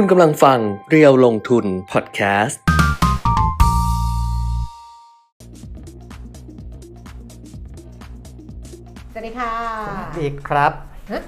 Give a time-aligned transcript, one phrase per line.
[0.00, 0.58] คุณกำลังฟัง
[0.90, 2.60] เรียวลงทุนพอดแคสต์
[9.12, 9.52] สวัสดีค่ะ
[10.20, 10.72] อีกครับ
[11.10, 11.22] ฮะ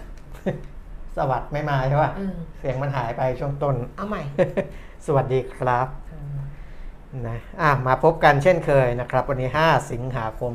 [1.16, 4.22] สวัสดีไม่มาใช่ป่ะ อืม เสียงมันหายไปช่วงต้น เอาใหม่
[5.06, 5.88] สวัสดีครับ
[7.26, 10.52] นะอะมาพบกันเช่นเคยนะครับ วันนี้ 5 สิงหาคม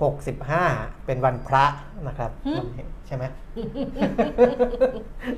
[0.00, 1.64] 2565 เป็นวันพระ
[2.08, 3.24] นะครับหึวันนี้ใช่ไหม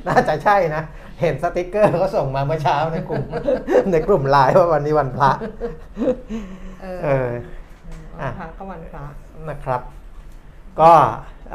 [0.07, 0.83] น่าจะใช่นะ
[1.21, 3.25] เห็นสติกเกอร์เขาส่งมาเมื่อเช้าในกลุ่ม
[3.93, 5.31] ในกลุ่มไลน์ว่าวันนี้วันพระ
[6.83, 7.31] เออเออ
[8.21, 9.05] อะวันพระก็วันพระ
[9.50, 9.83] นะครับ
[10.81, 10.93] ก็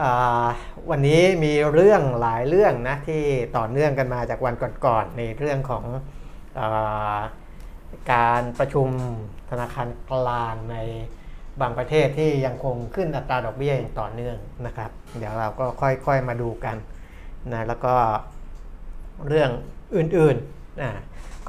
[0.01, 0.47] อ่า
[0.89, 3.21] วันนี้มีเรื่องหลายเรื่องนะที่
[3.57, 4.53] ต่อเนื่องกันมาจากวัน
[4.85, 5.83] ก่อนๆในเรื่องของ
[6.59, 7.19] อา
[8.11, 8.89] การประชุม
[9.49, 10.77] ธนาคารกลางใน
[11.61, 16.77] บางประเทศที่ยังคงขึ้นอัตราดอกเบี้ยอย่างต่อเนื่องนะครับ เดี๋ยวเราก็ค่อยๆมาดูกัน
[17.53, 17.93] นะแล้วก็
[19.27, 19.49] เรื่อง
[19.95, 20.91] อื่นๆนะ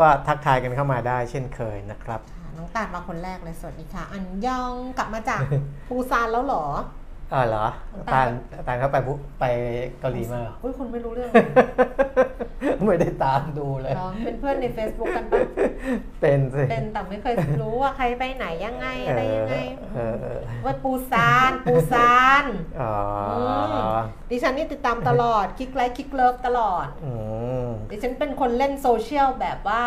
[0.00, 2.20] ก็ทักทายกันเข้ามาได้เช่นเคยนะครับ
[2.56, 5.40] น้องตาดมาคนแรกเลยสวัสดีค่ะ อันยองกลับมาจาก
[5.88, 6.65] ปูซานแล้วหรอ
[7.32, 7.66] ออเหรอ
[8.12, 8.29] ตาล
[8.66, 9.45] ตาลเขาไปปุ๊บไป
[10.01, 11.30] เกาหลีมาเหรออุ้ยคุณไม่รู้เรื่อง
[12.87, 15.40] ไม่ได้ตามดูเลยเหรอเป็นเพื่อนใน Facebook กันปะ
[16.21, 19.54] เป็นสิเป็นแต่ไม่เคยรู้ว่าใครไปไหนยังไงอะไรยังไง
[19.95, 22.45] เออเออว่าปูซานปูซาน
[22.80, 22.95] อ๋อ
[23.74, 23.76] ม
[24.30, 27.12] ดิฉันนี่ติดตามตลอดคลิกไลค์คลิกเลิฟตลอดอื
[27.66, 29.82] มดิฉันเป็นคนเล่นโซเชียลแบบว่า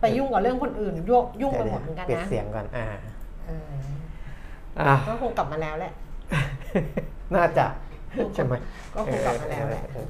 [0.00, 2.86] ไปยุ่งกับเรื่องคนอื่นยุ่งยุ่งไปหมดเหมือนกันปิดนะเสียงก่อนอ่า
[3.46, 3.70] เออ
[4.80, 5.92] อะก็คงกลับมาแล้วแหละ
[7.34, 7.66] น่าจะ
[8.34, 8.54] ใช่ไหม
[8.94, 10.06] ก็คงกลับมาแล้วแหละเออ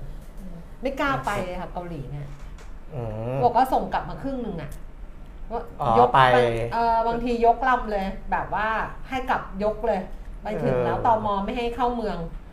[0.83, 2.29] ไม่กล้าไปเลยค่ะเกาหลีเนี่ย
[2.95, 3.03] อื
[3.35, 4.71] มบอกว่าส่งกลับมาครึ่งหนึ่งอะ
[5.53, 6.21] ว่าอ๋อยกไป
[6.73, 8.69] เออบางทียกลำเลย แบบว่า
[9.09, 10.01] ให้กลับยกเลย
[10.43, 12.48] ไปถึงแล้วเออตอมอไม่ให้เข้าเมืองเออ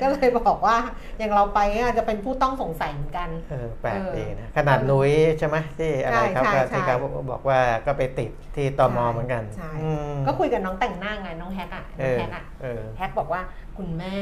[0.00, 0.76] ก็เลยบอกว่า
[1.18, 6.96] อย่างเราไปเนี่ยจะเป็นผู้ต้องสงสัยเหมือนกันเออแปลกเออดีนะขนาดนุ้ยใช่ไหมที่อะไรใช่ครับใช่ก็ใช่ที่เขา
[7.30, 13.40] บอกว่าก็ไปติดที่ตมเหมือนกันใช่อืมก็คุยกับน้องแต่งหน้าไงน้องแฮกอะเอน้องอแฮกอะเออแฮกบอกว่า
[13.78, 14.20] คุณแม่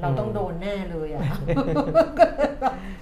[0.00, 1.22] เราต้องอืมโดนแน่เลยอะ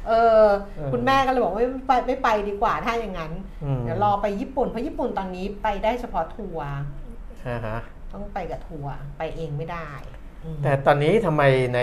[0.09, 3.32] เออเออคุณแม่ก็เลยบอกว่าไม่ไปไม่ไปดีกว่าถ้าอย่างนั้น
[3.64, 6.70] อืมเดี๋ยวรอไปญี่ปุ่นเพราะญี่ปุ่นตอนนี้ไปได้เฉพาะทัวร์
[7.47, 7.76] อ่าฮะ
[8.14, 9.88] ต้องไปกับทัวร์ไปเองไม่ได้
[10.44, 11.42] อืมแต่ตอนนี้ทำไม
[11.75, 11.80] ใน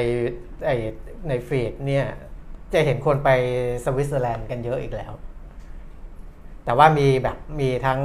[0.66, 0.72] ไอ
[1.28, 2.06] ในฟีดเนี่ย
[2.74, 3.30] จะเห็นคนไป
[3.86, 5.14] สวิตเซอร์แลนด์กันเยอะอีกแล้ว
[6.66, 8.00] แต่ว่ามีแบบมีทั้ง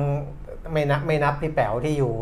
[0.73, 2.15] ไม่นับไม่นับพี่แป๋วที่อยู่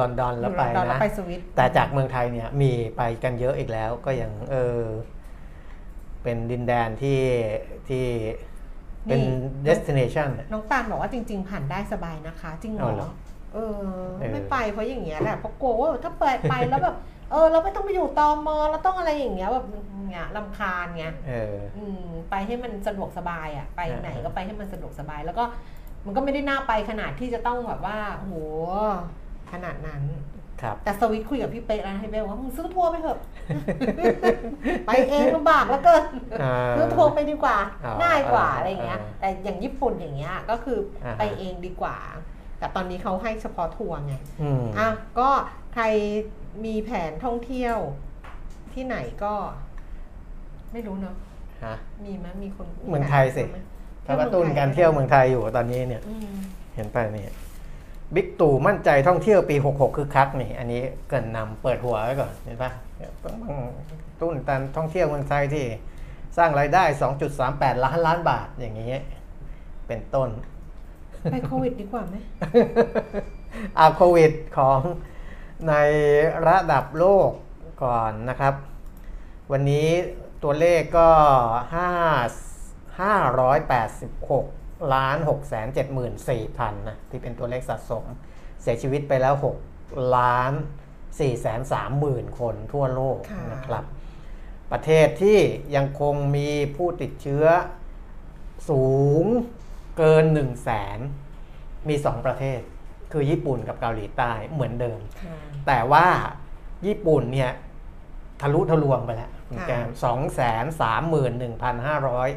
[0.00, 4.80] ลอนดอนแล้วไปตอนเรานะไปสวิต แต่จากเมืองไทยเนี่ยมีไปกันเยอะอีกแล้ว ก็ยังเออ
[6.22, 7.20] เป็นดินแดนที่
[7.88, 8.04] ที่
[9.04, 9.20] เป็น
[9.66, 13.23] destination อะน้องตาลบอกว่าจริง ๆ ผ่านได้สบายนะคะ จริงเหรเอาอเหรอเออ
[13.54, 13.80] เออ
[14.32, 16.96] ไม่ไปเพราะอย่างเงี้ยแหละเพราะกลัวว่าถ้าไปไปแล้วแบบ
[17.30, 19.66] เออเราไม่ต้องไปอยู่ตอมอเราต้องอะไรอย่างเงี้ยแบบ
[20.14, 25.44] เงี้ยลำคาญเงี้ยเอออืมไปให้มันสะดวกสบายอะไปอ่าไหนก็ไปให้มันสะดวกสบาย แล้วก็
[26.06, 28.34] มันก็ไม่ได้น่าไปขนาดที่จะต้องแบบว่าโอ้โห
[29.52, 30.02] ขนาดนั้น
[30.62, 33.18] ครับแต่สวิตคุยกับพี่เป๊กแล้วนะให้เบลว่ามึงซื้อทัวร์ไปเถอะ
[34.86, 36.02] ไปเองลำบากแล้วเกิน
[36.42, 41.96] อ่าซื้อทัวร์ไปดีกว่าอ๋อง่ายกว่าอ่าอะไรอย่างเงี้ยอ่าแต่อย่างญี่ปุ่นอย่างเงี้ยก็คืออาไปเองดีกว่า
[42.64, 44.88] แต่ตอนนี้เขาให้เฉพาะทัวร์ไงอืมอะ
[45.18, 45.30] ก็
[45.74, 45.84] ใคร
[46.64, 47.76] มีแผนท่องเที่ยว
[48.74, 49.34] ที่ไหนก็
[50.72, 51.16] ไม่รู้เนาะ
[51.64, 51.74] ฮะ
[52.04, 53.58] มีไหมมีคนเมืองไทยสิหม
[54.06, 56.34] ถ้ากระตุ้นการเที่ยวเมืองไทยอยู่ตอนนี้เนี่ยอืม
[56.74, 57.24] เห็นไปนี่
[58.14, 62.70] บิ๊กตู่มั่นใจท่องเที่ยวปี 66 คือคักนี่ อันนี้เกรินนำเปิดหัวไว้ก่อนเห็นปะ
[63.24, 63.36] ต้อง
[64.20, 65.66] ตุ้นการท่องเที่ยวเมืองไทยที่
[66.36, 66.84] สร้างรายได้
[67.34, 68.92] 2.38 ล้านล้านบาทอย่างนี้
[69.88, 70.30] เป็นต้น
[71.32, 72.16] ไปโควิดดีกว่าไหม
[73.76, 74.80] เอาโควิดของ
[75.68, 75.74] ใน
[76.48, 77.30] ระดับโลก
[77.84, 78.54] ก่อนนะครับ
[79.52, 79.88] วันนี้
[80.42, 81.10] ตัวเลขก็
[82.98, 83.14] 5
[84.18, 88.04] 586 ล้าน 6 7 4 0 0 0นะที่เป็นตัวเลขสะสม
[88.62, 89.34] เสียชีวิตไปแล้ว
[89.76, 90.52] 6 ล้าน
[90.92, 91.58] 4 3 0
[92.02, 93.18] 0 0 0 คนทั่วโลก
[93.52, 93.84] นะครับ
[94.72, 95.38] ประเทศที่
[95.76, 97.46] ยังคงมีผู้ติดเชื้อ
[98.70, 98.86] สู
[99.22, 99.24] ง
[99.98, 100.98] เกิน 1 0 0 0 0แสน
[101.88, 102.60] มี 2 ประเทศ
[103.12, 105.36] คือญี่ปุ่นกับเกาหลีใต้เหมือนเดิมค่ะ
[105.66, 106.06] แต่ว่า
[106.86, 107.52] ญี่ปุ่นเนี่ย
[108.40, 109.72] ทะลุทะลวงไปแล้วค่ะแก
[110.04, 112.28] สองแสนสามหมื่นหนึ่งพันห้าร้อย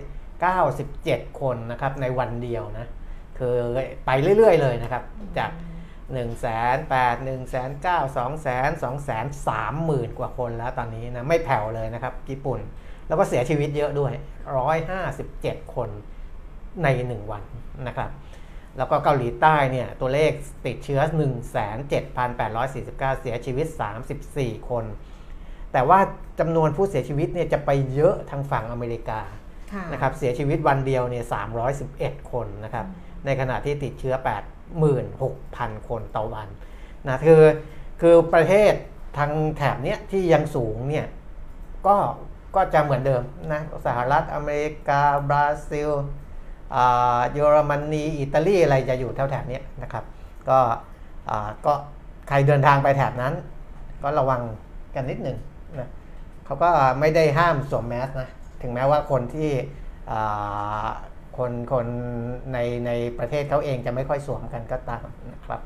[0.41, 2.85] เก้าสิบเจ็ดคนนะครับในวันเดียวนะ
[3.39, 3.55] คือ
[4.05, 5.03] ไปเรื่อย ๆ เลยนะครับ
[5.37, 5.51] จาก
[6.13, 12.59] หนึ่งแสนแปดหนึ่งแสนเก้าสองแสนสองแสนสามหมื่นกว่าคนแล้วตอนนี้นะ ไม่แผ่วเลยนะครับ ญี่ปุ่น
[13.07, 14.13] แล้วก็เสียชีวิตเยอะด้วย
[14.57, 15.89] ร้อยห้าสิบเจ็ดคน
[16.83, 17.43] ในหนึ่งวัน
[17.87, 18.09] นะครับ
[18.77, 20.31] แล้วก็เกาหลีใต้เนี่ยตัวเลข
[20.65, 21.57] ติดเชื้อ 1 7 8
[21.93, 23.67] 4 9 เสียชีวิต
[24.19, 24.85] 34 คน
[25.71, 25.99] แต่แต่ว่า
[26.39, 29.21] จำนวนผู้เสียชีวิตเนี่ยจะไปเยอะทางฝั่งอเมริกา
[29.73, 31.25] ค่ะนะครับเสียชีวิตวันเดียวเนี่ย
[31.77, 32.85] 311 คนนะครับ
[33.25, 34.15] ในขณะที่ติดเชื้อ
[35.01, 36.47] 86,000 คนต่อวัน
[37.07, 37.43] นะคือ
[38.01, 38.73] คือประเทศ
[39.17, 41.07] ทางแถบเนี้ยที่ยังสูงเนี่ย
[41.87, 41.97] ก็
[42.55, 46.26] ก็จะเหมือนเดิมนะสหรัฐอเมริกา บราซิลอ่า
[47.33, 50.03] เยอรมนีอิตาลีอะไรจะอยู่แถวแถบๆเนี้ยนะครับ
[50.49, 50.59] ก็
[51.29, 51.73] อ่าก็
[52.27, 53.33] ใครเดินทางไปแถบนั้น
[54.03, 54.41] ก็ระวัง
[54.95, 55.37] กันนิดหนึ่ง
[55.79, 55.89] นะ
[56.45, 56.69] เขาก็
[56.99, 58.29] ไม่ได้ห้ามสวมแมสนะ
[58.61, 59.51] ถึงแม้ว่าคนที่
[60.11, 60.87] อ่า
[61.37, 61.87] คนคน
[62.53, 65.61] ในในประเทศเขาเองจะไม่ค่อยสวมกันก็ตามนะครับ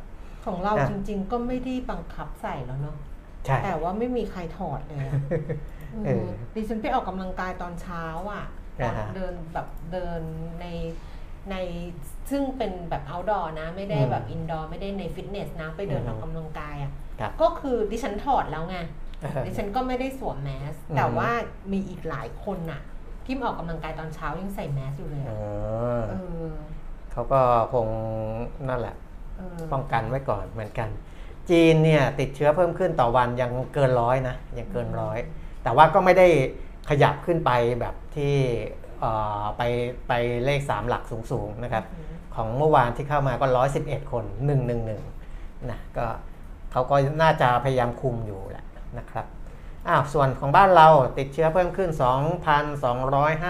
[0.45, 2.98] ของเราอะจริง ๆ ก็ไม่ได้บังคับใส่แล้วเนาะ
[3.45, 5.21] ใช่แต่ว่าไม่มีใครถอดเลยอะ
[6.06, 10.22] เออมดิฉันไปออกกำลังกายตอนเช้าอะต อนอ่าฮะเดินแบบเดิน
[10.62, 10.66] ใน
[11.51, 11.56] ใน
[12.30, 18.78] ซึ่งเป็นแบบ outdoor นะ ไม่ได้อืมแบบ indoor ไม่ได้ในฟิตเนสนะ ไปเดินอืมออกกำลังกายอะครับก็คือดิฉันถอดแล้วไง
[19.22, 21.30] เออดิฉันก็ไม่ได้สวมแมสอืมแต่ว่า
[21.72, 22.81] มีอีกหลายคนน่ะ
[23.25, 26.13] ที่มาออกกำลังกายตอนเช้ายังใส่แมสอยู่เลยเออะอเอ
[26.44, 26.45] อ
[27.12, 27.42] เขาก็
[27.74, 27.88] คง
[28.69, 28.95] นั่นแหละ
[29.38, 30.89] เออป้องกันไว้ก่อนเหมือนกัน
[31.50, 35.18] จีนเนี่ยติดเชื้อเพิ่มขึ้นต่อวันยังเกินร้อยนะยังเกินร้อย
[35.63, 36.27] แต่ว่าก็ไม่ได้
[36.89, 38.36] ขยับขึ้นไปแบบที่
[39.00, 39.12] เอ่
[39.42, 39.62] อไป
[40.07, 40.13] ไป
[40.45, 43.48] เลข 3 หลักสูงๆนะครับอืมของเมื่อวานที่เข้ามาก็
[43.80, 44.25] 111 คน
[44.98, 46.06] 111นะก็
[46.72, 48.66] เขาก็น่าจะพยายามคุมอยู่แหละ
[48.98, 49.25] นะครับ
[49.88, 50.88] อ้าวส่วนของบ้านเรา
[51.18, 51.89] ติดเชื้อเพิ่มขึ้น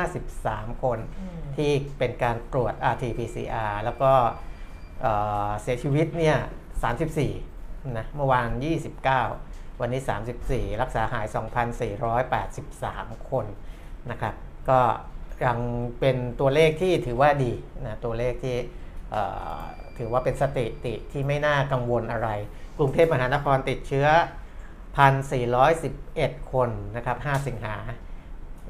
[0.01, 4.11] 2,253 คนอืมที่เป็นการตรวจ RT-PCR แล้วก็
[5.01, 5.13] เอ่
[5.47, 6.37] อเสียชีวิตเนี่ย
[7.15, 8.47] 34นะเมื่อวาน
[9.01, 9.50] 29
[9.81, 10.01] วันนี้
[10.41, 11.25] 34 รักษาหาย
[12.47, 13.45] 2,483 คน
[14.11, 14.33] นะครับ
[14.69, 14.79] ก็
[15.45, 15.59] ยัง
[15.99, 17.51] เป็นตัวเลขที่ถือว่าดี
[17.85, 18.55] นะตัวเลขที่
[19.97, 22.29] ถือว่าเป็นสถิติที่ไม่น่ากังวลอะไร
[22.77, 24.07] กรุงเทพมหานครติดเชื้อ
[25.69, 27.75] 1,411 คนนะครับ 5 สิงหา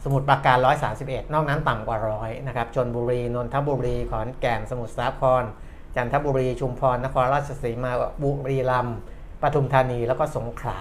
[0.04, 0.58] สมุทรปราการ
[0.96, 5.44] 131 นอกนั้นต่ำกว่าร้อยนะครับชนบุรี นนทบุรี ขอนแก่น สมุทรสาคร
[5.96, 7.92] จันทบุรี ชุมพร นครราชสีมา
[8.24, 8.98] บุรีรัมย์
[9.42, 10.80] ปทุมธานีแล้วก็สงขลา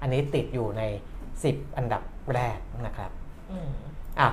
[0.00, 0.82] อันนี้ติดอยู่ใน
[1.30, 2.02] 10 อันดับ
[2.34, 3.10] แรกนะครับ
[3.50, 3.70] อืม
[4.20, 4.28] อะ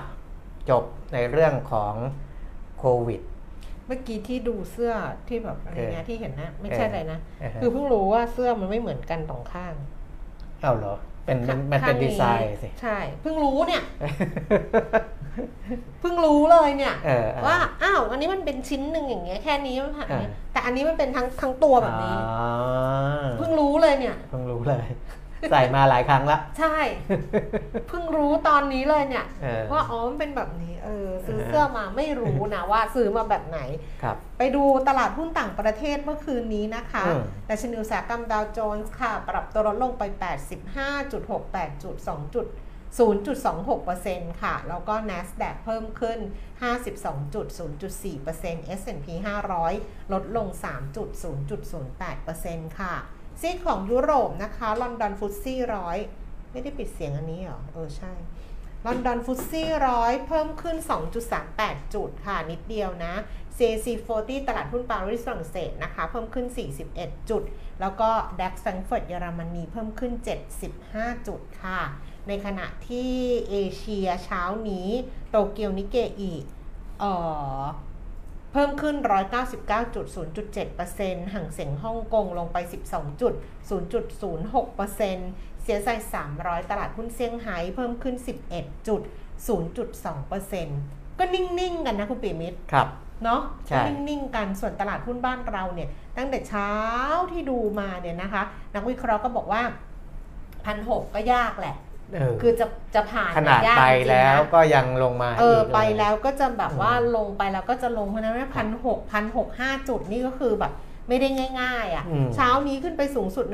[0.69, 0.83] จบ
[1.13, 1.93] ในเรื่องของ
[2.79, 3.21] โควิด
[3.87, 4.93] เมื่อกี้ที่ดูเสื้อ
[5.27, 9.73] ที่แบบอะไรเงี้ยที่เห็นนะไม่ใช่เออออะไรนะเออฮะคือเพิ่งรู้ว่าเสื้อมันไม่เหมือนกันสองข้าง
[10.61, 10.95] เอ้าเหรอ
[11.25, 13.83] เป็นมันมันเป็นข้างดีไซน์สิ ใช่ เพิ่งรู้เนี่ย
[15.99, 22.49] เพิ่งรู้เลยเนี่ยเออเออว่าอ้าวอันนี้มันเป็นชิ้นหนึ่งอย่างเงี้ยแค่นี้มันผ่านเออแต่อันนี้มันเป็นทั้งทั้งตัวแบบนี้ อ๋อ
[23.37, 24.87] เพิ่งรู้เลยเนี่ย เพิ่งรู้เลย
[25.51, 26.77] ใส่มาหลายครั้งละใช่
[27.87, 33.59] เพิ่งรู้ตอนนี้เลยเนี่ย เออว่าอ๋อมันเป็นแบบนี้เออซื้อเออเสื้อมาไม่รู้นะว่าซื้อมาแบบไหน
[34.03, 40.03] ครับ ไปดูตลาดหุ้นต่างประเทศเมื่อคืนนี้นะคะอืม ดัชนีอุตสาหกรรมดาวโจนส์ค่ะ ปรับตัวลดลงไป
[40.73, 42.45] 85.68จุด2จุด
[42.97, 46.19] 0.26%ค่ะ แล้วก็ NASDAQ เพิ่มขึ้น
[46.63, 49.07] 52.0.4% S&P
[49.65, 50.47] 500 ลดลง
[51.53, 52.95] 3.0.08%ค่ะ
[53.41, 55.97] ซีของยุโรปนะคะ ลอนดอนฟุตซี่ร้อย
[56.51, 58.13] ไม่ได้ปิดเสียงอันนี้หรอ เออ ใช่
[58.85, 60.77] ลอนดอนฟุตซี่ร้อยเพิ่มขึ้น
[61.35, 63.13] 2.38 จุดค่ะ นิดเดียวนะ
[63.57, 63.87] CAC
[64.17, 66.45] 40 ตลาดหุ้นปารีสฝรั่งเศสนะคะ เพิ่มขึ้น
[66.89, 67.43] 41 จุด
[67.81, 68.09] แล้วก็
[68.39, 70.13] DAX แฟรงก์เฟิร์ตเยอรมนีเพิ่มขึ้น
[70.69, 71.81] 75 จุดค่ะ
[72.27, 73.11] ในขณะที่
[73.49, 74.89] เอเชียเช้านี้
[75.29, 76.31] โตเกียวนิเกอี
[76.99, 77.11] เอ่
[77.59, 77.61] อ
[78.51, 78.95] เพิ่มขึ้น
[79.95, 85.89] 199.0.7%ห่างเสียงฮ่องกงลงไป 12.0.06%เสียใจ
[86.29, 92.87] 300 ตลาดหุ้นเซี่ยงไฮ้เพิ่มขึ้น 11.0.2%ก็นิ่ง ๆ กันนะคุณปีมิตรครับ
[93.23, 96.71] เนาะใช่ก็นิ่ง ๆ กันส่วนตลาดหุ้นบ้านเราเนี่ย ตั้งแต่เช้า
[97.31, 98.43] ที่ดูมาเนี่ยนะคะ
[98.75, 99.61] นักวิเคราะห์ก็บอกว่า
[100.65, 101.87] พันหกก็ยากแหละเออ
[102.41, 110.73] คือจะจะผ่านขนาดยกไปจริงๆแล้วนะก็ยังลงมาเอออีกไปเยแล้วก็จะแบบว่าอืมลงไปแล้วก็จะลงเพราะฉะนั้นพันหกพันหกห้าจุดนี่ก็คือแบบ
[111.07, 111.27] ไม่ได้
[111.61, 113.45] ง่าย ๆ อะอืมเช้านี้ขึ้นไปสูงสุด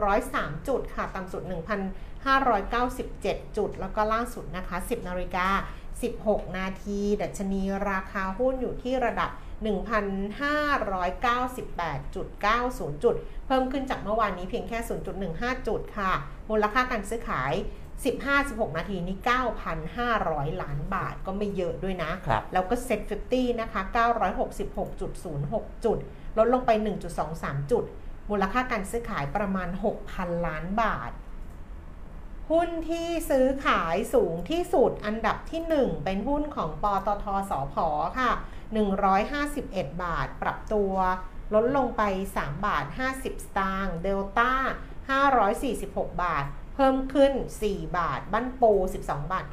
[0.00, 5.48] 1,603 จุดค่ะ ต่ำสุด 1,597 จุด แล้วก็ล่าสุดนะคะ 10 นาฬิกา
[6.04, 9.30] 16 นาที ดัชนีราคาหุ้นอยู่ที่ระดับ
[9.66, 14.78] 1,598.90 จุด เพิ่มขึ้นจากเมื่อวานนี้เพียงแค่
[15.22, 16.12] 0.15 จุดค่ะ
[16.50, 17.52] มูลค่าการซื้อขาย
[18.04, 19.18] 15-16 นาทีนี่
[19.88, 23.00] 9,500 ล้านบาทก็ไม่เยอะด้วยนะครับแล้วก็เซ็ต
[23.32, 23.80] 50 นะคะ
[24.62, 25.00] 966.06
[25.84, 25.98] จุด
[26.38, 26.70] ลดลงไป
[27.20, 27.84] 1.23 จุด
[28.30, 29.68] มูลค่าการซื้อขายประมาณ
[30.08, 31.10] 6,000 ล้านบาท
[32.50, 37.74] หุ้นที่ซื้อขายสูงที่สุดอันดับที่ 1 เป็นหุ้นของปตทสพ
[38.18, 38.32] ค่ะ
[39.16, 40.94] 151 บาท ปรับตัว
[41.54, 42.02] ลดลงไป
[42.36, 43.26] 3 บาท 50 ส
[43.58, 44.52] ตางค์เดลต้า
[45.34, 46.44] 546 บาท
[46.76, 47.32] เพิ่มขึ้น
[47.64, 48.72] 4 บาท บ้านปู
[49.04, 49.46] 12 บาท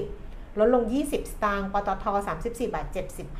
[0.00, 2.04] 60 ลดลง 20 สตางค์ ปตท
[2.38, 2.86] 34 บาท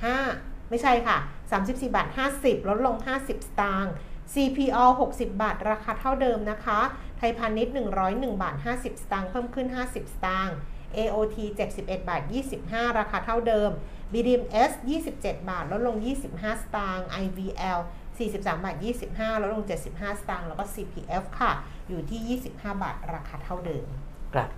[0.08, 1.16] 75 ไม่ใช่ค่ะ
[1.52, 3.92] 34 บาท 50 ลดลง 50 สตางค์
[4.34, 6.80] CPO 60 บาท ราคาเท่าเดิมนะคะ
[7.18, 7.74] ไทยพาณิชย์
[8.06, 10.56] 101 บาท 50 สตางค์ เพิ่มขึ้น 50 สตางค์
[10.96, 11.36] AOT
[11.74, 12.22] 71 บาท
[12.60, 13.70] 25 ราคาเท่าเดิม
[14.12, 14.72] BDMs
[15.12, 15.96] 27 บาท ลดลง
[16.30, 17.80] 25 สตางค์ IVL
[18.18, 18.76] 43 บาท
[19.08, 21.52] 25 ลดลง 75 สตางค์ แล้วก็ CPF ค่ะ
[21.88, 23.86] อยู่ที่ 25 บาทราคาเท่าเดิม
[24.34, 24.48] ครับ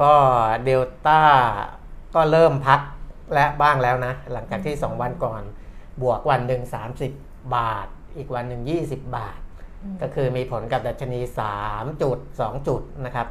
[0.00, 0.12] ก็
[0.64, 1.20] เดลต้า
[2.14, 2.80] ก็เริ่มพัก
[3.34, 5.42] และบ้างแล้วนะ หลังจากที่ 2 วันก่อน
[6.02, 6.62] บวกวันหนึ่ง
[7.08, 9.38] 30 บาท อีกวันหนึ่ง20 บาท
[10.02, 11.20] ก็คือมีผลกับดัชนี
[11.60, 13.28] 3 จุด 2 จุดนะครับ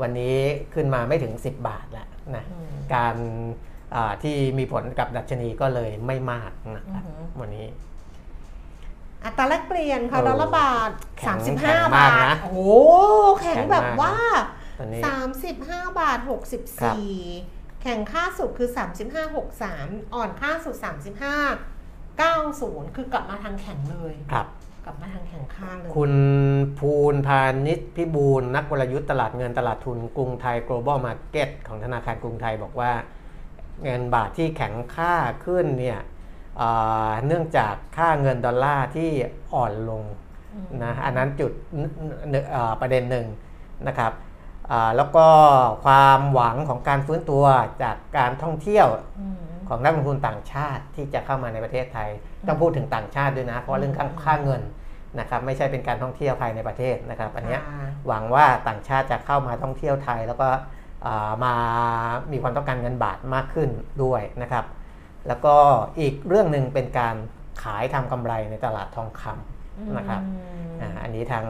[0.00, 0.36] วันนี้
[0.74, 3.16] ขึ้นมาไม่ถึง 10 บาทแล้วนะอืมการ
[3.94, 7.66] อ่าที่มีผลกับดัชนีก็เลยไม่มากนะครับอือหือวันนี้
[9.26, 12.58] อัตราแลกเปลี่ยนค่ะโอ้ดอลลาร์บาทแข็งแข็ง35มาบากทนะโอ้โห
[13.40, 14.16] แข็งแข็งแบบมากว่า
[14.78, 15.00] ตอนนี้
[15.46, 18.68] 35 บาทครับ64 แข่งค่าสุดคือ
[19.12, 20.86] 35 63 อ่อนค่าสุด 35
[22.22, 24.46] 90 คือกลับมาทางแข็งเลยครับ
[24.84, 26.12] กลับมาทางแข็งค่าเลย คุณ
[26.78, 32.92] ภูนพาณิชย์พิบูลนักกลยุทธ์ตลาดเงินตลาดทุนกรุงไทย global market ของธนาคารกรุงไทยบอกว่า
[33.84, 35.14] เงินบาทที่แข็งค่า
[35.44, 36.00] ขึ้นเนี่ย
[36.56, 36.68] เอ่
[37.08, 39.10] อเนื่องจากค่าเงินดอลลาร์ที่
[39.54, 40.02] อ่อนลง
[40.54, 41.82] อืมนะอันนั้นจุดน
[42.32, 43.26] นเอ่อประเด็นหนึ่ง
[43.88, 44.12] นะครับ
[44.70, 45.26] อ่าแล้วก็
[45.84, 47.44] ความหวังของการฟื้นตัว
[47.82, 48.88] จากการท่องเที่ยว
[49.20, 49.36] อืม
[49.68, 52.08] ของนักลงทุนต่างชาติที่จะเข้ามาในประเทศไทย
[52.46, 54.62] ต้องพูดถึงต่างชาติด้วยนะ เพราะเรื่องค่าค่าเงิน
[55.20, 60.48] นะครับไม่ใช่เป็นการท่องเที่ยวภายในประเทศนะครับ อันเนี้ยค่ะหวังว่าต่างชาติจะเข้ามาท่องเที่ยวไทย แล้วก็
[61.06, 61.54] อ่ามา
[62.32, 63.68] มีความต้องการเงินบาทมากขึ้น
[64.02, 64.64] ด้วยนะครับ
[65.28, 65.56] แล้วก็
[66.00, 67.16] อีกเรื่องหนึ่งเป็นการ
[67.62, 71.44] ขายทำกำไรในตลาดทองคำนะครับอืมอ่าอันนี้ทาง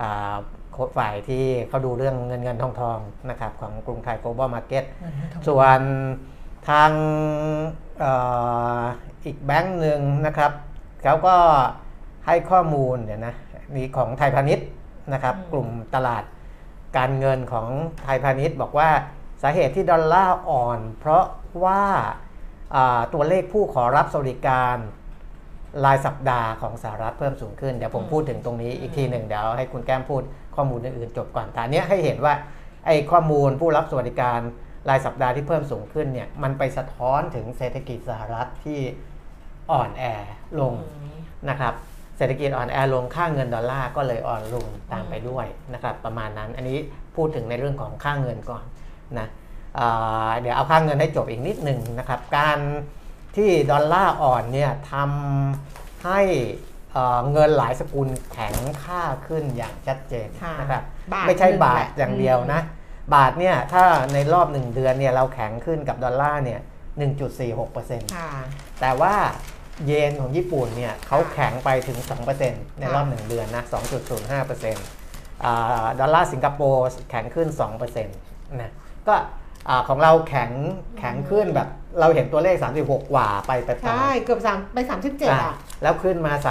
[0.00, 0.34] อ่า
[0.72, 2.98] โค้ชฝ่ายที่เขาดูเรื่องเงินเงินทองทอง
[3.30, 4.84] นะครับของกรุงไทย global market
[5.48, 5.80] ส่วน
[6.68, 6.90] ทาง
[7.98, 8.12] เอ่
[8.80, 8.82] อ
[9.24, 10.52] อีกแบงค์หนึ่งนะครับ
[11.02, 11.36] เขาก็
[12.26, 13.34] ให้ข้อมูลเนี่ยนะ
[13.74, 14.68] มีของไทยพาณิชย์
[15.12, 16.24] นะครับอืมกลุ่มตลาด
[16.96, 17.68] การเงินของ
[18.04, 18.88] ไทยพาณิชย์บอกว่า
[19.42, 21.24] สาเหตุที่ดอลลาร์อ่อน เพราะ
[21.64, 22.29] ว่าอ่า
[23.14, 24.76] ตัวเลขผู้ขอรับสวัสดิการ
[25.84, 30.22] รายสัปดาห์ของสหรัฐเพิ่มสูงขึ้น เดี๋ยวผมพูดถึงตรงนี้อีกทีหนึ่งเดี๋ยวให้คุณแก้มพูด
[30.56, 32.34] ข้อมูลอื่นๆจบก่อนแต่อันเนี้ยให้เห็นว่า
[32.86, 34.40] ไอ้ข้อมูลผู้รับสวัสดิการ
[34.88, 38.80] รายสัปดาห์ที่เพิ่มสูงขึ้นเนี่ยมันไปสะท้อนถึงเศรษฐกิจสหรัฐที่
[39.72, 40.04] อ่อนแอ
[40.60, 40.74] ลง
[41.50, 41.74] นะครับ
[42.16, 46.78] เศรษฐกิจอ่อนแอลงค่าเงินดอลลาร์ก็เลยอ่อนลงตามไปด้วยนะครับประมาณนั้นอันนี้
[47.16, 48.64] พูดถึงในเรื่องของค่าเงินก่อน
[49.18, 49.39] นะอ่า
[50.40, 52.58] เดี๋ยวเอาค่าเงินให้จบอีกนิดหนึ่งนะครับ การ
[53.36, 56.20] ที่ดอลลาร์อ่อนเนี่ยทำให้
[56.92, 62.60] เอ่อเงินหลายสกุลแข็งค่าขึ้นอย่างชัดเจนค่ะนะครับบาทไม่ใช่หนึ่งบาทแหละอย่างเดียวนะ
[63.14, 66.60] บาทเนี่ยถ้าในรอบ 1 เดือนเนี่ยเราแข็งขึ้นกับดอลลาร์เนี่ย
[67.38, 68.30] 1.46%ค่ะ
[68.80, 69.14] แต่ว่า
[69.86, 71.98] เยนของญี่ปุ่นเนี่ยเขาแข็งไปถึง
[72.40, 73.64] 2%ในรอบ 1 เดือนนะ
[74.32, 77.48] 2.05%อ่าดอลลาร์สิงคโปร์แข็งขึ้น
[77.78, 78.72] 2%นะ
[79.08, 79.14] ก็
[79.68, 80.50] อ่าของเราแข็ง
[80.98, 81.68] แข็งขึ้นแบบ
[82.00, 86.48] เราเห็นตัวเลข 36 กว่าไปไปปลายใช่เกือบสามไปสามสิบเจ็ดอะอะแล้วขึ้นมาเอ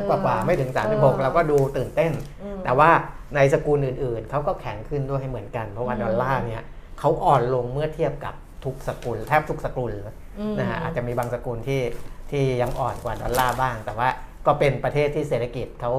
[0.00, 2.90] อกว่ากว่าไม่ถึงเออ36 เราก็ดูตื่นเต้นอืมแต่ว่า
[3.36, 6.64] ในสกุลอื่นๆ เขาก็แข็งขึ้นด้วยให้เหมือนกัน เพราะว่าอืมดอลลาร์เนี่ย
[6.98, 8.34] เขาอ่อนลงเมื่อเทียบกับ
[8.64, 9.92] ทุกสกุล แทบทุกสกุล
[10.38, 11.82] อืมนะฮะอาจจะมีบางสกุลที่
[12.30, 14.08] ที่ยังอ่อนกว่าดอลลาร์บ้าง แต่ว่า
[14.46, 15.92] ก็เป็นประเทศที่เศรษฐกิจเขา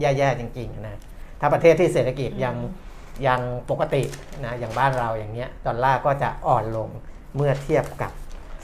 [0.00, 1.00] แย่ๆจริงๆนะ
[1.40, 2.56] ถ้าประเทศที่เศรษฐกิจยัง
[3.26, 4.02] ยังปกติ
[4.44, 6.88] นะอย่างบ้านเราอย่างเงี้ยดอลลาร์ก็จะอ่อนลง
[7.36, 8.12] เมื่อเทียบกับ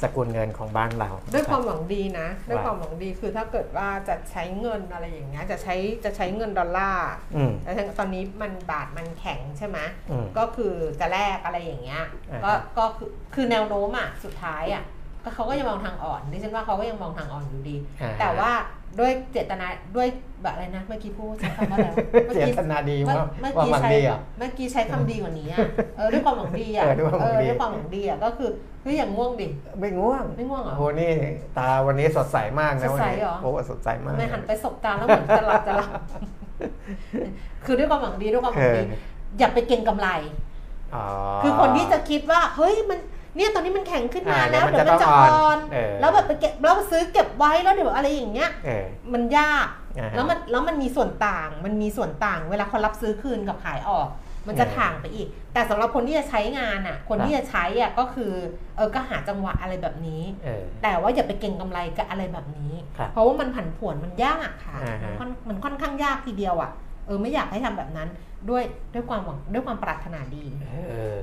[0.03, 9.79] สกุลเงินของบ้านเรา ด้วยความนะหวังดีนะ ด้วยว่าความหวังดีคือถ้าเกิดว่าจะใช้เงินอะไรอย่างเงี้ยจะใช้จะใช้เงินดอลลาร์อืมแต่ตอนนี้มันบาทมันแข็งใช่ไหม
[10.11, 14.85] อืมก็คือจะแลกอะไรอย่างเงี้ยอ่าก็ก็คือคือแนวโน้มอะสุดท้ายอะ
[15.23, 18.53] ก็เขาก็ยังมองทางอ่อนดิฉันว่าเขาก็ยังมองทางอ่อนอยู่ดีอ่าแต่ว่า
[19.01, 19.67] ด้วยเจตนา
[19.97, 20.09] ด้วย
[20.43, 25.59] แบบอะไรนะ เมื่อกี้พูดใช้คำว่าอะไรวะเมื่อเจกี้ตนาดีเมื่อว่าเมื่อว่ากี้มันใช้ดีอะ เมื่อกี้ใช้คำดีกว่านี้อะ
[25.97, 28.51] เออด้วยความหวังดีอะเออด้วยความหวังดี ด้วยความหวังดีอะก็คือ
[28.83, 29.49] เฮ้ยอย่างง่วงดิ
[29.81, 31.11] ไม่ง่วงไม่ง่วงเหรอโอ้โหนี่
[31.59, 35.91] ตาวันนี้สดใสมากนะสดวันใสนี้เหรอ โอ้สดใสมาก ไม่หันไปสบตาแล้วเหมือนจะหลับจะหลับ
[37.65, 38.99] คือด้วยความหวังดีด้วยความหวังดีเออ
[39.39, 40.09] อย่าไปเก็งกำไร
[40.95, 41.05] อ๋อ
[41.43, 42.99] คือคนที่จะคิดว่า เฮ้ยมัน
[43.37, 49.67] เนี่ยตอนนี้มันแข็งขึ้นมาอ่าแล้วเดี๋เดี๋ยยววมัมันนจะจะต้องอ่อ่ออนนเออแล้วแบบไปเก็บแล้วซื้อเก็บไว้แล้วเดี๋ยวอะไรอย่างเงี้ยเออมันยาก
[49.99, 54.09] อ่าฮะแล้วมันแล้วมันมีส่วนต่างมันมีส่วนต่าง เวลาคนรับซื้อคืนกับขายออก
[54.49, 58.33] มันจะเออถ่างไปอีก แต่สำหรับคนที่จะใช้งานอะ คนครับที่จะใช้อะก็คือ
[58.77, 66.71] เออก็หาจังหวะอะไรแบบนี้เออแต่ว่าอย่าไปเก็งกำไรกับอะไรแบบนี้ครับเพราะว่ามันผันผวนมันยากค่ะอ่าฮะมันค่อนมันค่อนข้างยากทีเดียวอะ
[67.07, 68.09] เออไม่อยากให้ทำแบบนั้น
[68.51, 68.63] ด้วย
[68.95, 70.45] ด้วยความหวังด้วยความปรารถนาดี
[70.89, 71.17] เออ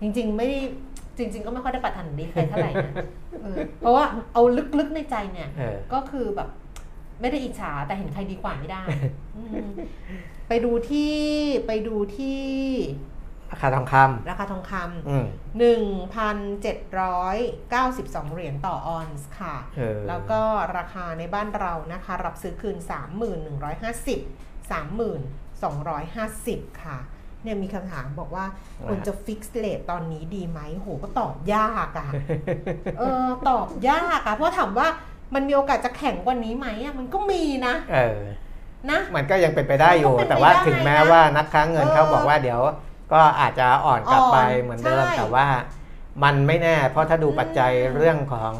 [0.00, 0.58] จริง ๆ ไม่ได้
[1.18, 2.92] จริง ๆ ก็ไม่ค่อยได้ปรารถนาดีใครเท่าไหร่นะ
[3.42, 4.42] เออเพราะว่าเอา
[4.78, 6.48] ลึกๆในใจเนี่ยเออ ก็คือแบบ
[7.20, 8.82] ไม่ได้อิจฉาแต่เห็นใครดีกว่าไม่ได้
[9.36, 9.68] อืม
[10.48, 11.14] ไปดูที่
[11.66, 12.42] ไปดูที่
[13.52, 13.94] ราคาทองค
[14.30, 15.82] ราคาทองคำอืมำหนึ่ง
[16.14, 17.36] พันเจ็ดร้อย
[17.70, 20.42] เก้าสิบสองเหรียญต่อออนซ์ค่ะ เออ แล้วก็
[20.76, 22.76] ราคาในบ้านเรานะคะ รับซื้อคืน
[23.64, 24.80] 3150
[25.60, 26.98] 3250 ค่ะ
[27.46, 28.44] เนี่ยมีคำถามบอกว่า
[28.84, 32.10] ควรจะฟิกซ์เลทตอนนี้ดีไหมโหก็ตอบยากอะ
[32.98, 34.88] เออตอบยากอะเพราะถามว่า
[35.34, 38.20] มันมีโอกาสจะแข็งกว่านี้ไหมอะมันก็มีนะ เออ
[38.90, 42.60] นะมันก็ยังเป็นไปได้อยู่มันก็เป็นไปแต่ว่าได้ถึงแม้นะว่านักค้าเงินเออเขาบอกว่าเดี๋ยว
[43.12, 45.46] ก็อาจจะอ่อนกลับไปอ่อนเหมือนเดิมใช่แต่ว่า
[46.24, 48.54] มันไม่แน่ เพราะถ้าดูปัจจัยอืมเรื่องของ